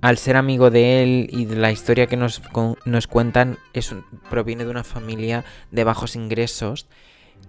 [0.00, 2.42] al ser amigo de él y de la historia que nos,
[2.84, 3.94] nos cuentan, es
[4.30, 6.86] proviene de una familia de bajos ingresos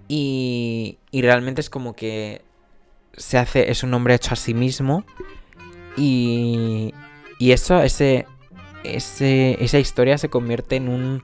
[0.07, 2.41] y, y realmente es como que
[3.13, 5.05] se hace, es un hombre hecho a sí mismo
[5.95, 6.93] y,
[7.39, 8.25] y eso, ese,
[8.83, 11.23] ese, esa historia se convierte en un,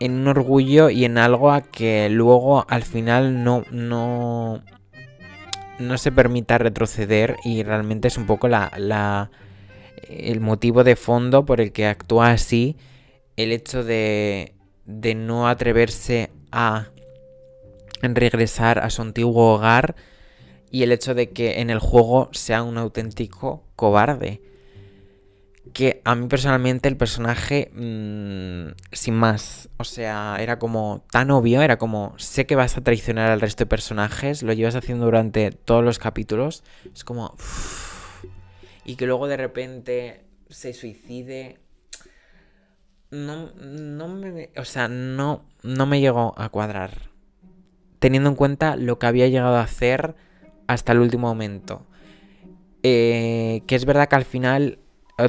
[0.00, 4.62] en un orgullo y en algo a que luego al final no, no,
[5.78, 9.30] no se permita retroceder y realmente es un poco la, la
[10.08, 12.76] el motivo de fondo por el que actúa así,
[13.36, 16.88] el hecho de, de no atreverse a
[18.02, 19.96] regresar a su antiguo hogar
[20.70, 24.42] y el hecho de que en el juego sea un auténtico cobarde.
[25.72, 31.60] Que a mí personalmente el personaje, mmm, sin más, o sea, era como tan obvio,
[31.60, 35.50] era como, sé que vas a traicionar al resto de personajes, lo llevas haciendo durante
[35.50, 37.36] todos los capítulos, es como...
[38.88, 41.58] y que luego de repente se suicide.
[43.10, 44.48] No, no me...
[44.56, 47.10] O sea, no, no me llegó a cuadrar
[47.98, 50.14] teniendo en cuenta lo que había llegado a hacer
[50.66, 51.86] hasta el último momento.
[52.82, 54.78] Eh, que es verdad que al final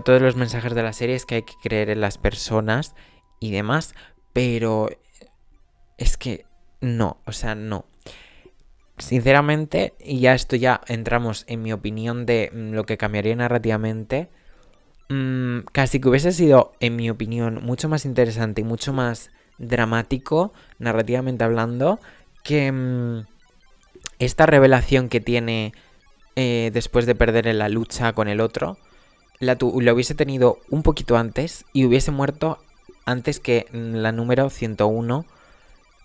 [0.06, 2.96] todos los mensajes de la serie es que hay que creer en las personas
[3.42, 3.94] y demás,
[4.32, 4.88] pero
[5.98, 6.46] es que
[6.80, 7.89] no, o sea, no.
[9.00, 14.30] Sinceramente, y ya esto ya entramos en mi opinión de mm, lo que cambiaría narrativamente,
[15.10, 20.54] mm, casi que hubiese sido, en mi opinión, mucho más interesante y mucho más dramático,
[20.80, 22.00] narrativamente hablando,
[22.44, 23.26] que mm,
[24.20, 25.74] esta revelación que tiene
[26.36, 28.78] eh, después de perder en la lucha con el otro,
[29.40, 32.60] la, hubiese tenido un poquito antes y hubiese muerto
[33.06, 35.26] antes que la número 101,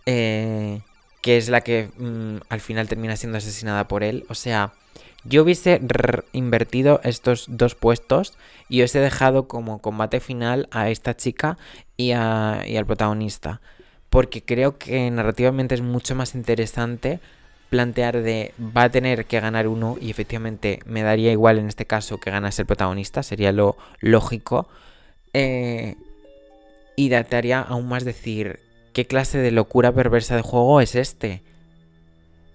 [0.07, 0.81] eh,
[1.25, 4.27] que es la que mm, al final termina siendo asesinada por él.
[4.29, 4.75] O sea,
[5.25, 5.81] yo hubiese
[6.33, 8.35] invertido estos dos puestos
[8.69, 11.57] y hubiese dejado como combate final a esta chica
[11.97, 13.63] y, y al protagonista
[14.11, 17.21] porque creo que narrativamente es mucho más interesante
[17.71, 21.87] plantear de va a tener que ganar uno y efectivamente me daría igual en este
[21.87, 24.69] caso que ganase el protagonista, sería lo lógico.
[25.33, 25.97] Eh,
[26.97, 28.61] y daría aún más decir,
[28.95, 31.43] ¿qué clase de locura perversa de juego es este?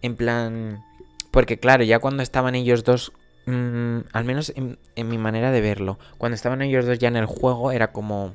[0.02, 0.84] En plan...
[1.30, 3.12] Porque claro, ya cuando estaban ellos dos,
[3.46, 7.18] mm, al menos en, en mi manera de verlo, cuando estaban ellos dos ya en
[7.18, 8.34] el juego era como...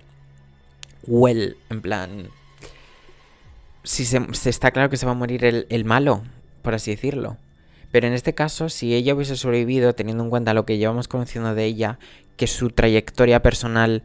[1.08, 2.28] Well, en plan
[3.84, 6.22] si se, está claro que se va a morir el, malo,
[6.62, 7.36] por así decirlo.
[7.92, 11.54] Pero en este caso, si ella hubiese sobrevivido, teniendo en cuenta lo que llevamos conociendo
[11.54, 11.98] de ella,
[12.36, 14.02] que su trayectoria personal,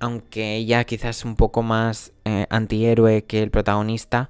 [0.00, 4.28] aunque ella quizás un poco más eh, antihéroe que el protagonista,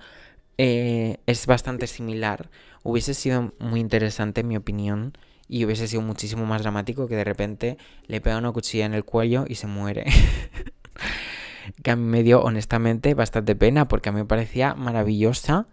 [0.59, 2.51] eh, es bastante similar,
[2.83, 5.13] hubiese sido muy interesante en mi opinión
[5.49, 9.05] y hubiese sido muchísimo más dramático que de repente le pega una cuchilla en el
[9.05, 10.07] cuello y se muere.
[11.83, 15.67] que a mí me dio honestamente bastante pena porque a mí me parecía maravillosa.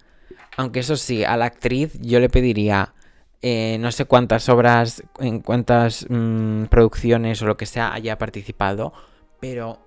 [0.57, 2.93] Aunque eso sí, a la actriz yo le pediría
[3.45, 8.93] eh, no sé cuántas obras, en cuántas mm, producciones o lo que sea haya participado,
[9.41, 9.82] pero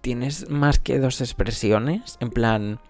[0.00, 2.16] tienes más que dos expresiones.
[2.20, 2.80] En plan,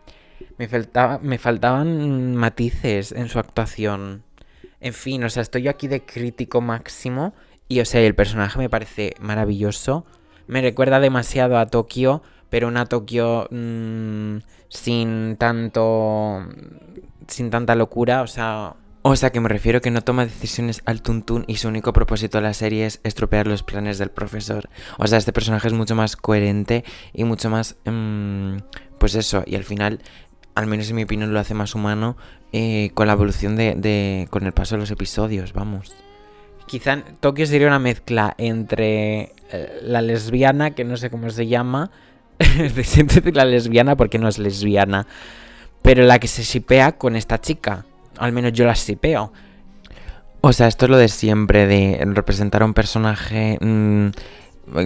[0.58, 4.22] me, faltaba, me faltaban matices en su actuación.
[4.80, 7.34] En fin, o sea, estoy yo aquí de crítico máximo
[7.68, 10.06] y, o sea, el personaje me parece maravilloso
[10.50, 14.38] me recuerda demasiado a Tokio, pero una Tokio mm,
[14.68, 16.44] sin tanto.
[17.28, 18.74] sin tanta locura, o sea.
[19.02, 22.38] O sea que me refiero que no toma decisiones al tuntún y su único propósito
[22.38, 24.68] de la serie es estropear los planes del profesor.
[24.98, 26.84] O sea, este personaje es mucho más coherente
[27.14, 27.76] y mucho más...
[27.86, 28.58] Mm,
[28.98, 30.00] pues eso, y al final,
[30.54, 32.18] al menos en mi opinión, lo hace más humano
[32.52, 34.28] eh, con la evolución de, de...
[34.28, 35.94] con el paso de los episodios, vamos.
[36.66, 41.90] Quizá Tokio sería una mezcla entre eh, la lesbiana, que no sé cómo se llama.
[42.84, 45.06] Siempre la lesbiana porque no es lesbiana.
[45.80, 47.86] Pero la que se shipea con esta chica.
[48.18, 49.32] Al menos yo la shipeo.
[50.42, 54.08] O sea, esto es lo de siempre, de representar a un personaje mm,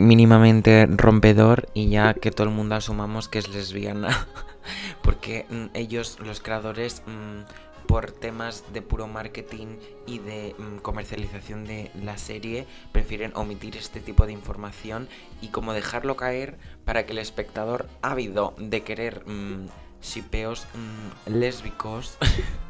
[0.01, 4.27] mínimamente rompedor y ya que todo el mundo asumamos que es lesbiana.
[5.03, 11.91] Porque mm, ellos, los creadores, mm, por temas de puro marketing y de comercialización de
[12.03, 15.09] la serie, prefieren omitir este tipo de información
[15.41, 19.23] y como dejarlo caer para que el espectador ávido de querer
[20.03, 20.67] shipeos
[21.27, 22.17] lésbicos,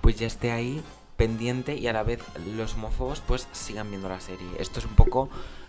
[0.00, 0.82] pues ya esté ahí
[1.16, 2.20] pendiente y a la vez
[2.56, 4.46] los homófobos pues sigan viendo la serie.
[4.58, 5.28] Esto es un poco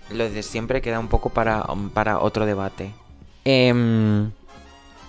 [0.10, 2.94] lo de siempre, queda un poco para, para otro debate.
[3.46, 4.30] Eh,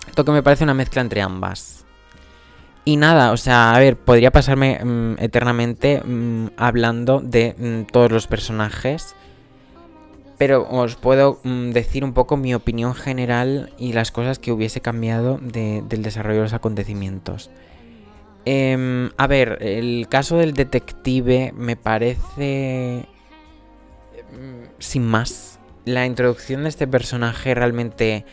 [0.09, 1.85] esto que me parece una mezcla entre ambas.
[2.85, 8.11] Y nada, o sea, a ver, podría pasarme mm, eternamente mm, hablando de mm, todos
[8.11, 9.15] los personajes.
[10.39, 15.39] Pero os puedo decir un poco mi opinión general y las cosas que hubiese cambiado
[15.43, 17.51] del desarrollo de los acontecimientos.
[18.51, 23.07] Em, a ver, el caso del detective me parece...
[24.33, 25.61] Mm, sin más.
[25.85, 28.25] La introducción de este personaje realmente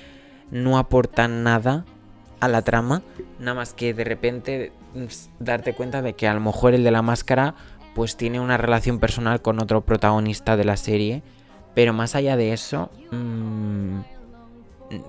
[0.52, 1.84] no aporta nada
[2.40, 3.02] a la trama.
[3.40, 5.04] Nada más que de repente mm,
[5.44, 7.56] darte cuenta de que a lo mejor el de la máscara
[7.94, 11.24] pues tiene una relación personal con otro protagonista de la serie.
[11.74, 14.00] Pero más allá de eso, mm,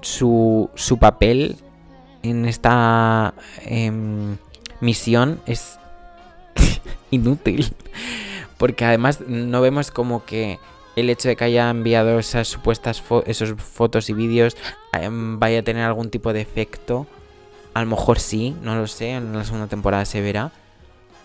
[0.01, 1.59] su, su, papel
[2.25, 3.35] en esta...
[3.65, 4.37] Em,
[4.81, 5.79] misión es
[7.11, 7.75] inútil.
[8.59, 10.59] Porque además no vemos como que
[10.97, 14.57] el hecho de que haya enviado esas supuestas esos fotos y vídeos
[14.93, 17.07] em, vaya a tener algún tipo de efecto.
[17.75, 20.53] A lo mejor sí, no lo sé, en la segunda temporada se verá.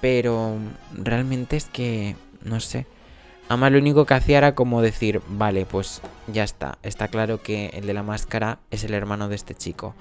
[0.02, 0.58] Pero
[0.94, 2.86] realmente es que, no sé.
[3.48, 6.78] Además lo único que hacía era como decir, vale, pues ya está.
[6.84, 9.94] Está claro que el de la máscara es el hermano de este chico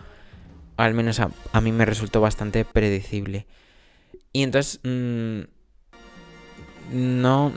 [0.81, 3.47] al menos a, mí me resultó bastante predecible.
[4.33, 5.41] Y entonces mm,
[6.93, 7.53] no,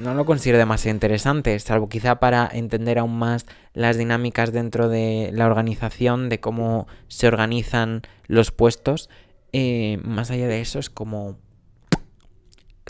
[0.00, 5.30] no lo considero demasiado interesante, salvo quizá para entender aún más las dinámicas dentro de
[5.32, 9.08] la organización, de cómo se organizan los puestos.
[9.52, 11.36] Eh, más allá de eso, es como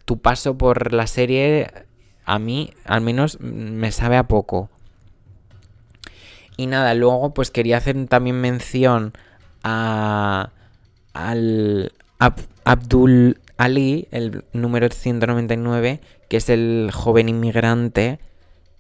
[0.05, 1.69] tu paso por la serie,
[2.25, 4.71] a mí al menos me sabe a poco.
[6.57, 9.15] Y nada, luego pues quería hacer también mención
[9.63, 10.51] a,
[11.13, 11.93] al
[12.65, 18.19] Abdul Ali, el número 199, que es el joven inmigrante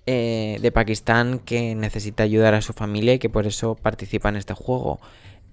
[0.06, 4.36] eh, de Pakistán que necesita ayudar a su familia y que por eso participa en
[4.36, 5.00] este juego.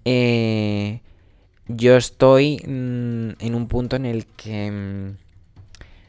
[0.05, 1.01] Eh,
[1.67, 5.17] yo estoy mm, en un punto en el que mm,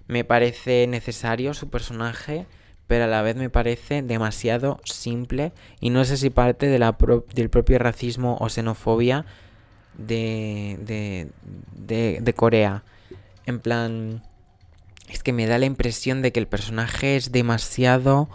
[0.09, 2.47] me parece necesario su personaje
[2.91, 6.81] pero a la vez me parece demasiado simple y no sé si parte de
[7.35, 9.27] del propio racismo o xenofobia
[9.97, 11.31] de,
[11.77, 12.83] de, de, Corea.
[13.47, 14.25] En plan,
[15.09, 18.29] es que me da la impresión de que el personaje es demasiado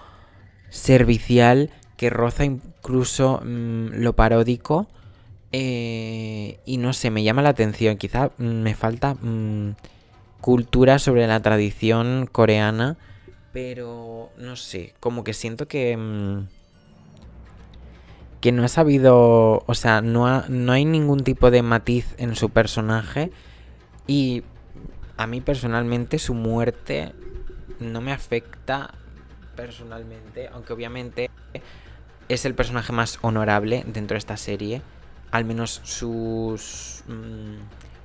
[0.69, 4.87] servicial, que roza incluso mm, lo paródico.
[5.51, 7.97] Eh, y no sé, me llama la atención.
[7.97, 9.75] Quizá me falta mm,
[10.39, 12.95] cultura sobre la tradición coreana
[13.55, 15.95] pero no sé, como que siento que...
[15.95, 16.47] Mm,
[18.41, 19.63] que no ha sabido...
[19.65, 23.31] O sea, no, no hay ningún tipo de matiz en su personaje.
[24.07, 24.43] Y
[25.15, 27.13] a mí personalmente su muerte
[27.79, 28.93] no me afecta
[29.55, 31.29] personalmente, aunque obviamente
[32.27, 34.81] es el personaje más honorable dentro de esta serie.
[35.31, 37.55] Al menos sus, mm,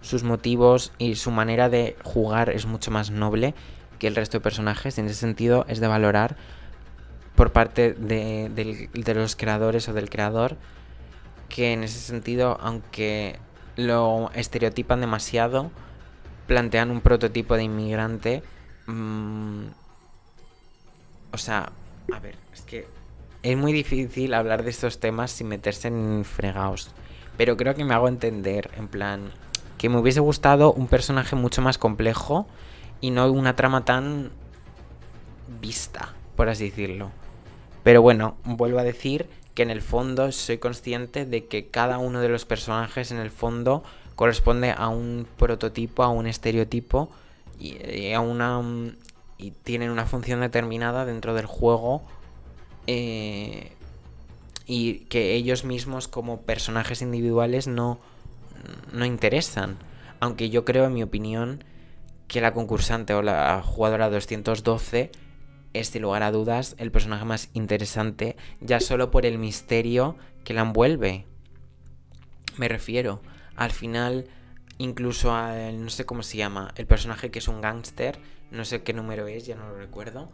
[0.00, 3.52] sus motivos y su manera de jugar es mucho más noble
[4.00, 4.98] que el resto de personajes.
[4.98, 6.36] En ese sentido es de valorar
[7.36, 10.56] por parte de, los creadores o del creador
[11.48, 13.38] que en ese sentido, aunque
[13.76, 15.70] lo estereotipan demasiado,
[16.46, 18.42] plantean un prototipo de inmigrante.
[18.86, 19.66] Mm,
[21.32, 21.70] o sea,
[22.12, 22.88] a ver, es que
[23.42, 26.90] es muy difícil hablar de estos temas sin meterse en fregados.
[27.36, 29.32] Pero creo que me hago entender, en plan,
[29.76, 32.46] que me hubiese gustado un personaje mucho más complejo
[33.00, 34.30] y no una trama tan
[35.60, 37.10] vista, por así decirlo.
[37.82, 42.20] Pero bueno, vuelvo a decir que en el fondo soy consciente de que cada uno
[42.20, 43.82] de los personajes en el fondo
[44.14, 47.10] corresponde a un prototipo, a un estereotipo
[47.58, 48.62] y, a una
[49.38, 52.02] y tienen una función determinada dentro del juego
[52.86, 53.72] eh,
[54.66, 57.98] y que ellos mismos como personajes individuales no
[58.92, 59.78] no interesan,
[60.20, 61.64] aunque yo creo en mi opinión
[62.30, 65.10] que la concursante o la jugadora 212
[65.72, 70.54] es sin lugar a dudas el personaje más interesante ya solo por el misterio que
[70.54, 71.26] la envuelve.
[72.56, 73.20] Me refiero,
[73.56, 74.28] al final
[74.78, 78.20] incluso al no sé cómo se llama, el personaje que es un gángster
[78.52, 80.30] no sé qué número es, ya no lo recuerdo,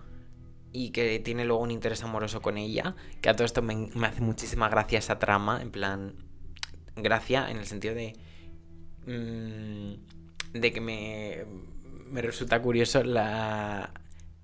[0.73, 4.21] y que tiene luego un interés amoroso con ella, que a todo esto me, hace
[4.21, 6.15] muchísima gracia esa trama, en plan,
[6.95, 8.13] gracia en el sentido de...
[9.07, 10.17] Mm,
[10.53, 11.45] de que me,
[12.11, 13.93] me resulta curioso la,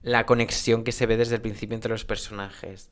[0.02, 2.90] la conexión que se ve desde el principio entre los personajes.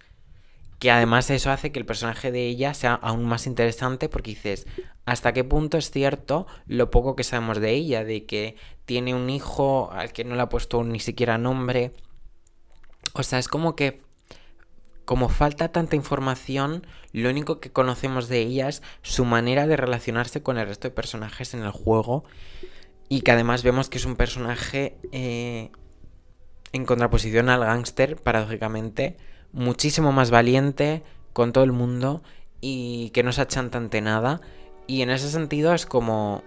[0.79, 4.67] Que además eso hace que el personaje de ella sea aún más interesante porque dices,
[5.05, 8.03] ¿hasta qué punto es cierto lo poco que sabemos de ella?
[8.03, 8.57] De que
[8.87, 11.93] tiene un hijo al que no le ha puesto ni siquiera nombre.
[13.13, 14.01] O sea, es como que
[15.11, 20.41] como falta tanta información, lo único que conocemos de ella es su manera de relacionarse
[20.41, 22.23] con el resto de personajes en el juego.
[23.11, 25.71] Y que además vemos que es un personaje eh,
[26.73, 29.17] en contraposición al gángster, paradójicamente,
[29.53, 31.03] muchísimo más valiente
[31.33, 32.23] con todo el mundo
[32.61, 34.41] y que no se achanta ante nada.
[34.87, 36.45] Y en ese sentido es como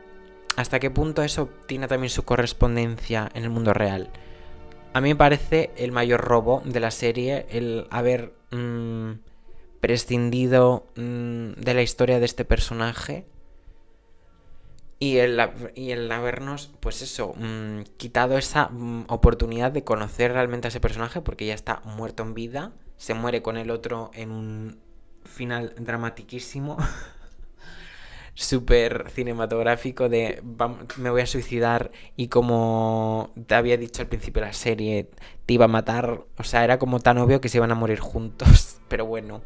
[0.55, 4.09] hasta qué punto eso tiene también su correspondencia en el mundo real.
[4.93, 9.13] A mí me parece el mayor robo de la serie el haber mm,
[9.81, 13.25] prescindido mm, de la historia de este personaje
[15.03, 15.37] y el,
[15.75, 20.79] y el habernos, pues eso, mm, quitado esa mm, oportunidad de conocer realmente a ese
[20.79, 24.79] personaje porque ya está muerto en vida, se muere con el otro en un
[25.25, 26.77] final dramatiquísimo,
[28.33, 30.41] súper cinematográfico de
[30.95, 35.09] me voy a suicidar y como te había dicho al principio de la serie,
[35.45, 37.99] te iba a matar, o sea, era como tan obvio que se iban a morir
[37.99, 39.41] juntos, pero bueno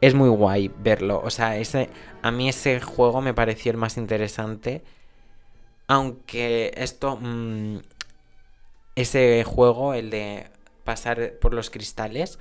[0.00, 1.20] es muy guay verlo.
[1.24, 1.90] O sea, ese,
[2.22, 4.82] a mí ese juego me pareció el más interesante.
[5.86, 7.18] Aunque esto...
[7.20, 7.78] Mm,
[8.96, 10.50] ese juego, el de
[10.84, 12.38] pasar por los cristales,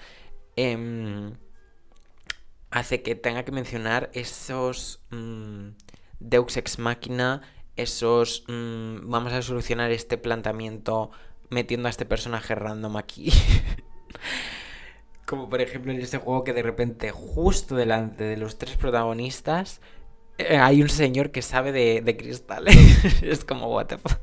[0.55, 1.33] em,
[2.71, 5.71] hace que tenga que mencionar esos mm,
[6.19, 7.41] Deux Ex Machina,
[7.75, 8.45] esos...
[8.47, 11.11] Mm, vamos a solucionar este planteamiento
[11.49, 13.31] metiendo a este personaje random aquí.
[15.25, 19.81] Como por ejemplo en este juego que de repente justo delante de los tres protagonistas
[20.37, 22.75] eh, hay un señor que sabe de, cristales.
[23.23, 24.19] es como, what the fuck.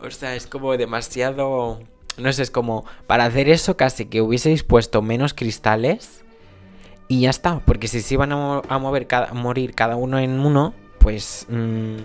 [0.00, 1.80] o sea, es como demasiado...
[2.18, 6.24] No sé, es como para hacer eso casi que hubieseis puesto menos cristales
[7.08, 7.60] y ya está.
[7.60, 11.96] Porque si se iban a, mover cada, morir cada uno en uno, pues mm,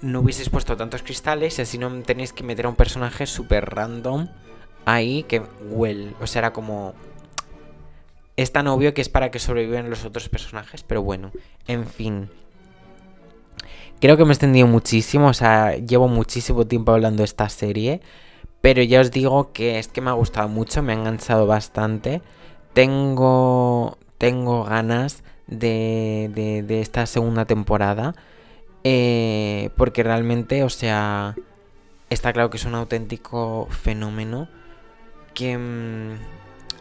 [0.00, 3.66] no hubieseis puesto tantos cristales y así no tenéis que meter a un personaje súper
[3.66, 4.28] random
[4.84, 6.14] ahí que well.
[6.20, 6.94] O sea, era como.
[8.36, 11.30] Es tan obvio que es para que sobrevivan los otros personajes, pero bueno,
[11.66, 12.30] en fin.
[14.00, 18.00] Creo que me he extendido muchísimo, o sea, llevo muchísimo tiempo hablando de esta serie,
[18.62, 22.22] pero ya os digo que es que me ha gustado mucho, me ha enganchado bastante.
[22.72, 26.30] Tengo, tengo ganas de,
[26.66, 28.14] de, esta segunda temporada,
[28.84, 31.34] eh, porque realmente, o sea,
[32.08, 34.48] está claro que es un auténtico fenómeno
[35.40, 36.18] que mm,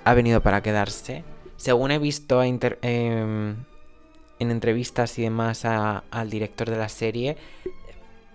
[0.03, 1.24] ha venido para quedarse.
[1.55, 7.38] Según he visto em, en entrevistas y demás al director de la serie,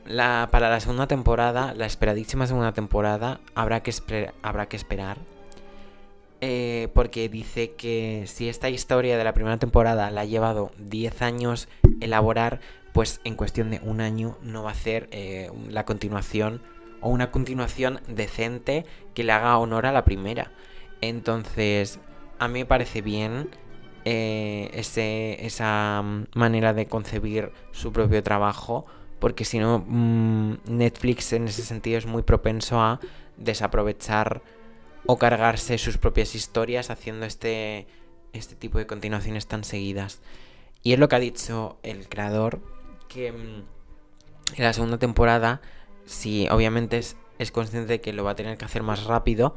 [0.07, 5.19] para la segunda temporada, la esperadísima segunda temporada, habrá que, habrá que esperar.
[6.41, 11.21] Eh, porque dice que si esta historia de la primera temporada la ha llevado 10
[11.21, 11.69] años
[12.01, 12.61] elaborar,
[12.93, 16.63] pues en cuestión de un año no va a hacer eh, la continuación
[17.05, 20.53] o una continuación decente que le haga honor a la primera.
[21.03, 22.01] Entonces,
[22.39, 23.51] a mí me parece bien
[24.07, 26.03] eh, ese, esa
[26.35, 28.87] manera de concebir su propio trabajo,
[29.19, 33.01] porque si no, mm, Netflix en ese sentido es muy propenso a
[33.37, 34.41] desaprovechar
[35.05, 37.87] o cargarse sus propias historias haciendo este,
[38.33, 40.23] este tipo de continuaciones tan seguidas.
[40.83, 42.63] Y es lo que ha dicho el creador,
[43.09, 45.61] que mm, en la segunda temporada
[46.05, 49.55] si obviamente es, consciente de que lo va a tener que hacer más rápido,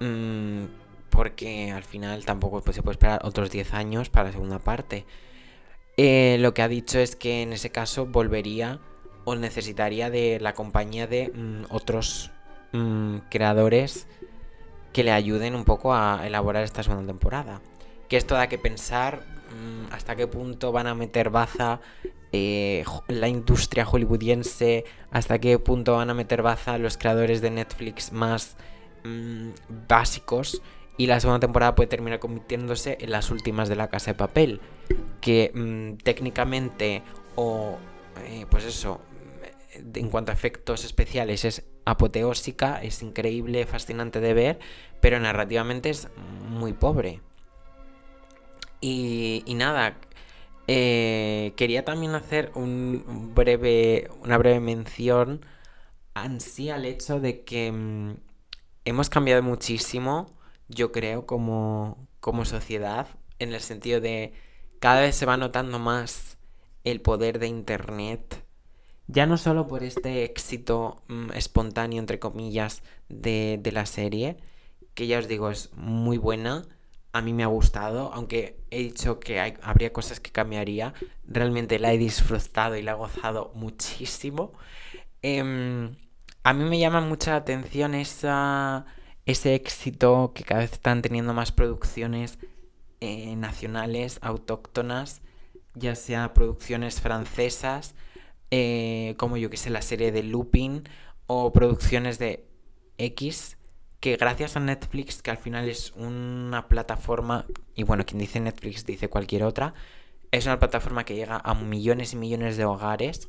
[0.00, 0.64] mm,
[1.10, 5.04] porque al final tampoco pues, se puede esperar otros 10 años para la segunda parte.
[5.96, 8.80] Eh, lo que ha dicho es que en ese caso volvería
[9.24, 12.30] o necesitaría de la compañía de mm, otros
[12.72, 14.06] mm, creadores
[14.92, 17.60] que le ayuden un poco a elaborar esta segunda temporada.
[18.08, 19.24] Que esto da que pensar
[19.90, 21.80] hasta qué punto van a meter baza
[22.32, 28.12] eh, la industria hollywoodiense, hasta qué punto van a meter baza los creadores de Netflix
[28.12, 28.56] más
[29.04, 29.50] mm,
[29.88, 30.62] básicos.
[30.96, 34.60] Y la segunda temporada puede terminar convirtiéndose en las últimas de la casa de papel.
[35.20, 37.02] Que mm, técnicamente
[37.34, 37.78] o
[38.26, 39.00] eh, pues eso,
[39.94, 44.58] en cuanto a efectos especiales es apoteósica, es increíble, fascinante de ver,
[45.00, 46.08] pero narrativamente es
[46.48, 47.20] muy pobre.
[48.82, 49.96] Y, nada,
[50.66, 55.46] eh, quería también hacer un breve, una breve mención
[56.14, 58.16] ansía el hecho de que mm,
[58.84, 60.30] hemos cambiado muchísimo,
[60.68, 63.06] yo creo, como, como sociedad,
[63.38, 64.32] en el sentido de
[64.80, 66.38] cada vez se va notando más
[66.84, 68.44] el poder de Internet.
[69.06, 74.38] Ya no solo por este éxito mm, espontáneo, entre comillas, de, de la serie,
[74.94, 76.66] que ya os digo es muy buena,
[77.12, 80.94] a mí me ha gustado, aunque he dicho que habría cosas que cambiaría,
[81.26, 84.52] realmente la he disfrutado y la he gozado muchísimo.
[85.20, 85.94] Em,
[86.42, 88.86] a mí me llama mucha atención esa,
[89.26, 92.38] ese éxito que cada vez están teniendo más producciones
[93.00, 95.20] eh, nacionales, autóctonas,
[95.74, 97.94] ya sea producciones francesas,
[98.50, 100.84] eh, como yo que sé, la serie de Lupin,
[101.26, 102.46] o producciones de
[102.98, 103.56] X,
[104.02, 107.46] que gracias a Netflix, que al final es una plataforma,
[107.76, 109.74] y bueno, quien dice Netflix dice cualquier otra,
[110.32, 113.28] es una plataforma que llega a millones y millones de hogares.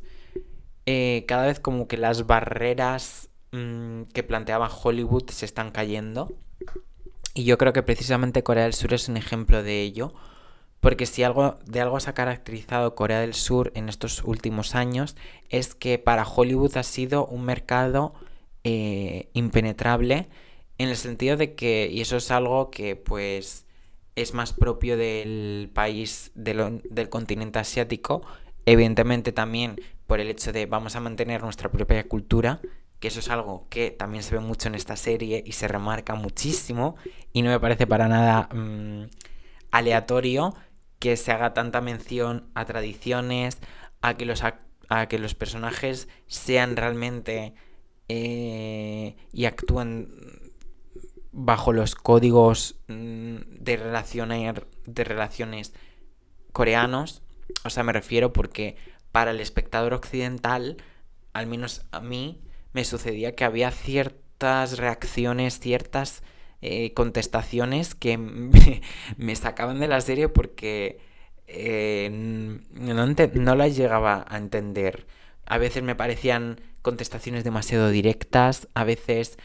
[0.87, 6.33] Eh, cada vez como que las barreras mm, que planteaba Hollywood se están cayendo.
[7.35, 10.15] Y yo creo que precisamente Corea del Sur es un ejemplo de ello.
[10.79, 15.15] Porque si algo de algo se ha caracterizado Corea del Sur en estos últimos años
[15.49, 18.15] es que para Hollywood ha sido un mercado
[18.63, 20.29] eh, impenetrable
[20.83, 23.65] en el sentido de que, y eso es algo que pues
[24.15, 28.21] es más propio del país del continente asiático,
[28.65, 32.61] evidentemente también por el hecho de vamos a mantener nuestra propia cultura,
[32.99, 36.15] que eso es algo que también se ve mucho en esta serie y se remarca
[36.15, 36.95] muchísimo
[37.33, 39.09] y no me parece para nada mm,
[39.71, 40.53] aleatorio
[40.99, 43.57] que se haga tanta mención a tradiciones,
[44.01, 47.55] a que los, a, que los personajes sean realmente
[48.07, 50.42] eh, y actúen
[51.33, 55.73] bajo los códigos mm, de, de relaciones
[56.53, 57.23] coreanos.
[57.65, 58.77] O sea, me refiero porque
[59.11, 60.77] para el espectador occidental,
[61.33, 66.23] al menos a mí, me sucedía que había ciertas reacciones, ciertas
[66.61, 68.17] eh, contestaciones que
[69.17, 70.99] me, sacaban de la serie porque
[71.47, 75.07] eh, no, no las llegaba a entender.
[75.45, 79.37] A veces me parecían contestaciones demasiado directas, a veces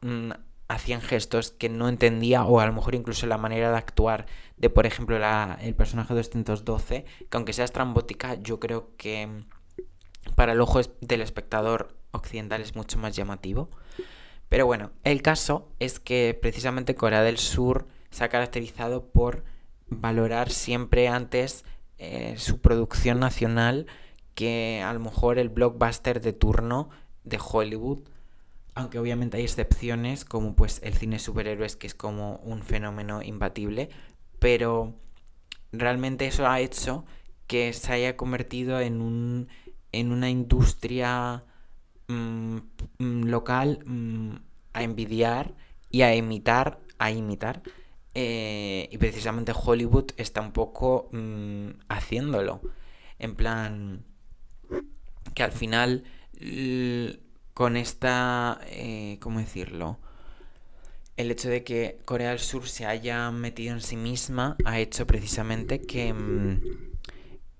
[0.00, 0.30] mm,
[0.68, 4.26] hacían gestos que no entendía o a lo mejor incluso la manera de actuar
[4.58, 5.18] de, por ejemplo,
[5.60, 9.44] el personaje 212, que aunque sea estrambótica, yo creo que
[10.34, 13.70] para el ojo del espectador occidental es mucho más llamativo.
[14.48, 19.44] Pero bueno, el caso es que precisamente Corea del Sur se ha caracterizado por
[19.88, 21.64] valorar siempre antes
[21.98, 23.86] eh, su producción nacional
[24.34, 26.90] que a lo mejor el blockbuster de turno
[27.24, 28.00] de Hollywood
[28.78, 33.90] aunque obviamente hay excepciones, como pues el cine superhéroes, que es como un fenómeno imbatible,
[34.38, 34.94] pero
[35.72, 37.04] realmente eso ha hecho
[37.48, 39.48] que se haya convertido en, un,
[39.90, 41.44] en una industria
[42.06, 42.58] mm,
[42.98, 44.36] mm, local mm,
[44.74, 45.54] a envidiar
[45.90, 47.62] y a imitar, a imitar.
[48.14, 51.10] Eh, y precisamente Hollywood está un poco
[51.88, 52.60] haciéndolo.
[53.18, 54.04] En plan,
[55.34, 56.04] que al final
[57.58, 59.98] con esta, eh, ¿cómo decirlo?
[61.16, 65.08] El hecho de que Corea del Sur se haya metido en sí misma ha hecho
[65.08, 66.60] precisamente que, mm,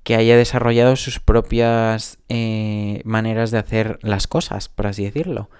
[0.05, 5.51] que haya desarrollado sus propias eh, maneras de hacer las cosas, por así decirlo.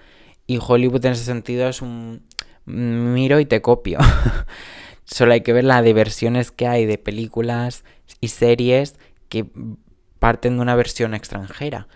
[0.47, 2.25] Y Hollywood en ese sentido es un
[2.65, 3.99] miro y te copio.
[5.03, 7.83] Solo hay que ver las diversiones que hay de películas
[8.21, 8.95] y series
[9.27, 9.47] que
[10.17, 11.89] parten de una versión extranjera.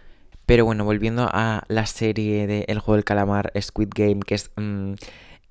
[0.45, 4.51] Pero bueno, volviendo a la serie de El juego del calamar, Squid Game, que es
[4.57, 4.93] mm,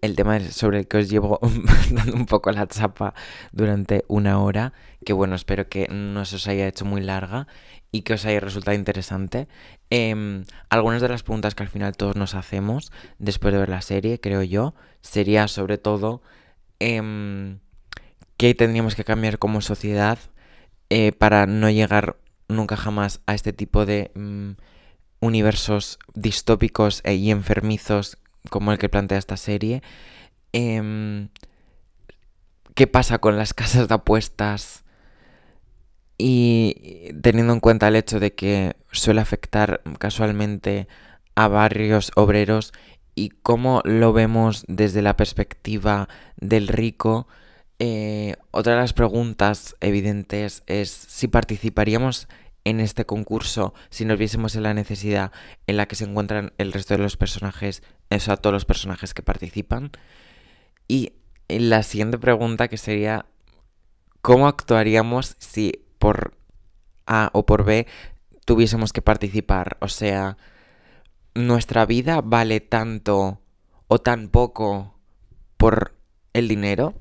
[0.02, 1.40] el tema sobre el que os llevo
[1.90, 3.14] dando un poco la chapa
[3.52, 4.72] durante una hora,
[5.04, 7.46] que bueno, espero que no se os haya hecho muy larga
[7.92, 9.48] y que os haya resultado interesante.
[9.90, 13.82] Em, algunas de las preguntas que al final todos nos hacemos después de ver la
[13.82, 16.22] serie, creo yo, sería sobre todo
[16.80, 17.60] em,
[18.36, 20.18] qué tendríamos que cambiar como sociedad
[20.90, 22.16] eh, para no llegar
[22.48, 24.10] nunca jamás a este tipo de...
[24.14, 24.52] Mm,
[25.22, 28.18] universos distópicos e y enfermizos
[28.50, 29.82] como el que plantea esta serie.
[30.52, 31.28] Em,
[32.74, 34.84] ¿Qué pasa con las casas de apuestas?
[36.18, 40.88] Y teniendo en cuenta el hecho de que suele afectar casualmente
[41.34, 42.72] a barrios obreros
[43.14, 47.28] y cómo lo vemos desde la perspectiva del rico,
[47.78, 52.28] eh, otra de las preguntas evidentes es si participaríamos
[52.64, 55.32] en este concurso si nos viésemos en la necesidad
[55.66, 59.14] en la que se encuentran el resto de los personajes, eso a todos los personajes
[59.14, 59.90] que participan.
[60.88, 61.14] Y
[61.48, 63.26] la siguiente pregunta que sería,
[64.20, 66.36] ¿cómo actuaríamos si por
[67.06, 67.86] A o por B
[68.44, 69.76] tuviésemos que participar?
[69.80, 70.36] O sea,
[71.34, 73.40] nuestra vida vale tanto
[73.88, 74.98] o tan poco
[75.56, 75.94] por
[76.32, 76.94] el dinero.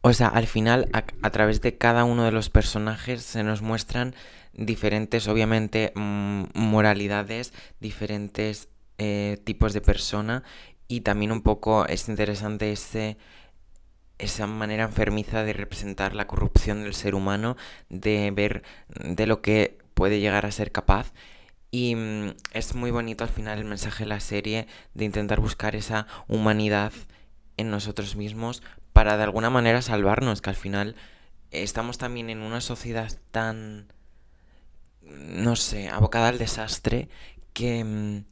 [0.00, 4.14] O sea, al final, a, través de cada uno de los personajes se nos muestran
[4.58, 10.42] diferentes, obviamente, mm, moralidades, diferentes eh, tipos de persona
[10.88, 13.16] y también un poco es interesante ese,
[14.18, 17.56] esa manera enfermiza de representar la corrupción del ser humano,
[17.88, 21.12] de ver de lo que puede llegar a ser capaz.
[21.70, 25.76] Y mm, es muy bonito al final el mensaje de la serie de intentar buscar
[25.76, 26.92] esa humanidad
[27.56, 30.96] en nosotros mismos para de alguna manera salvarnos, que al final
[31.50, 33.86] estamos también en una sociedad tan,
[35.08, 37.08] no sé, abocada al desastre,
[37.52, 38.24] que, mm,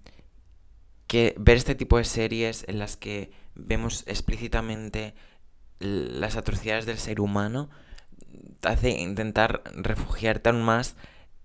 [1.06, 5.14] que ver este tipo de series en las que vemos explícitamente
[5.78, 7.68] las atrocidades del ser humano
[8.62, 10.96] hace intentar refugiarte aún más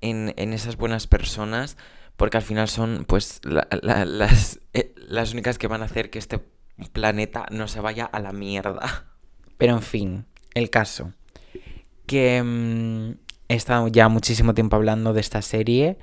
[0.01, 1.77] en, esas buenas personas
[2.17, 6.39] porque al final son pues las, eh, las únicas que van a hacer que este
[6.93, 9.05] planeta no se vaya a la mierda.
[9.57, 11.13] Pero en fin, el caso.
[12.05, 13.20] Que mm,
[13.52, 15.97] he estado ya muchísimo tiempo hablando de esta serie.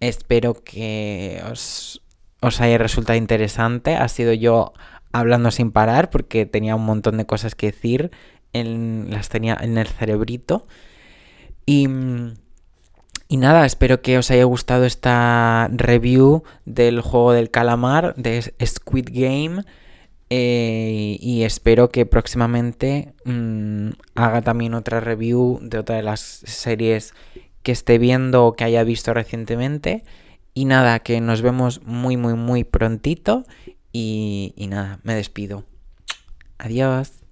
[0.00, 2.02] Espero que os,
[2.40, 3.94] os haya resultado interesante.
[3.94, 4.72] Ha sido yo
[5.12, 8.10] hablando sin parar porque tenía un montón de cosas que decir.
[8.52, 10.66] En, las tenía en el cerebrito.
[11.66, 11.86] Y,
[13.28, 19.10] y nada, espero que os haya gustado esta review del juego del calamar de Squid
[19.12, 19.62] Game.
[20.30, 27.14] Eh, y espero que próximamente mm, haga también otra review de otra de las series
[27.62, 30.04] que esté viendo o que haya visto recientemente.
[30.54, 33.44] Y nada, que nos vemos muy, muy, muy prontito.
[33.92, 35.64] Y, y nada, me despido.
[36.58, 37.27] Adiós.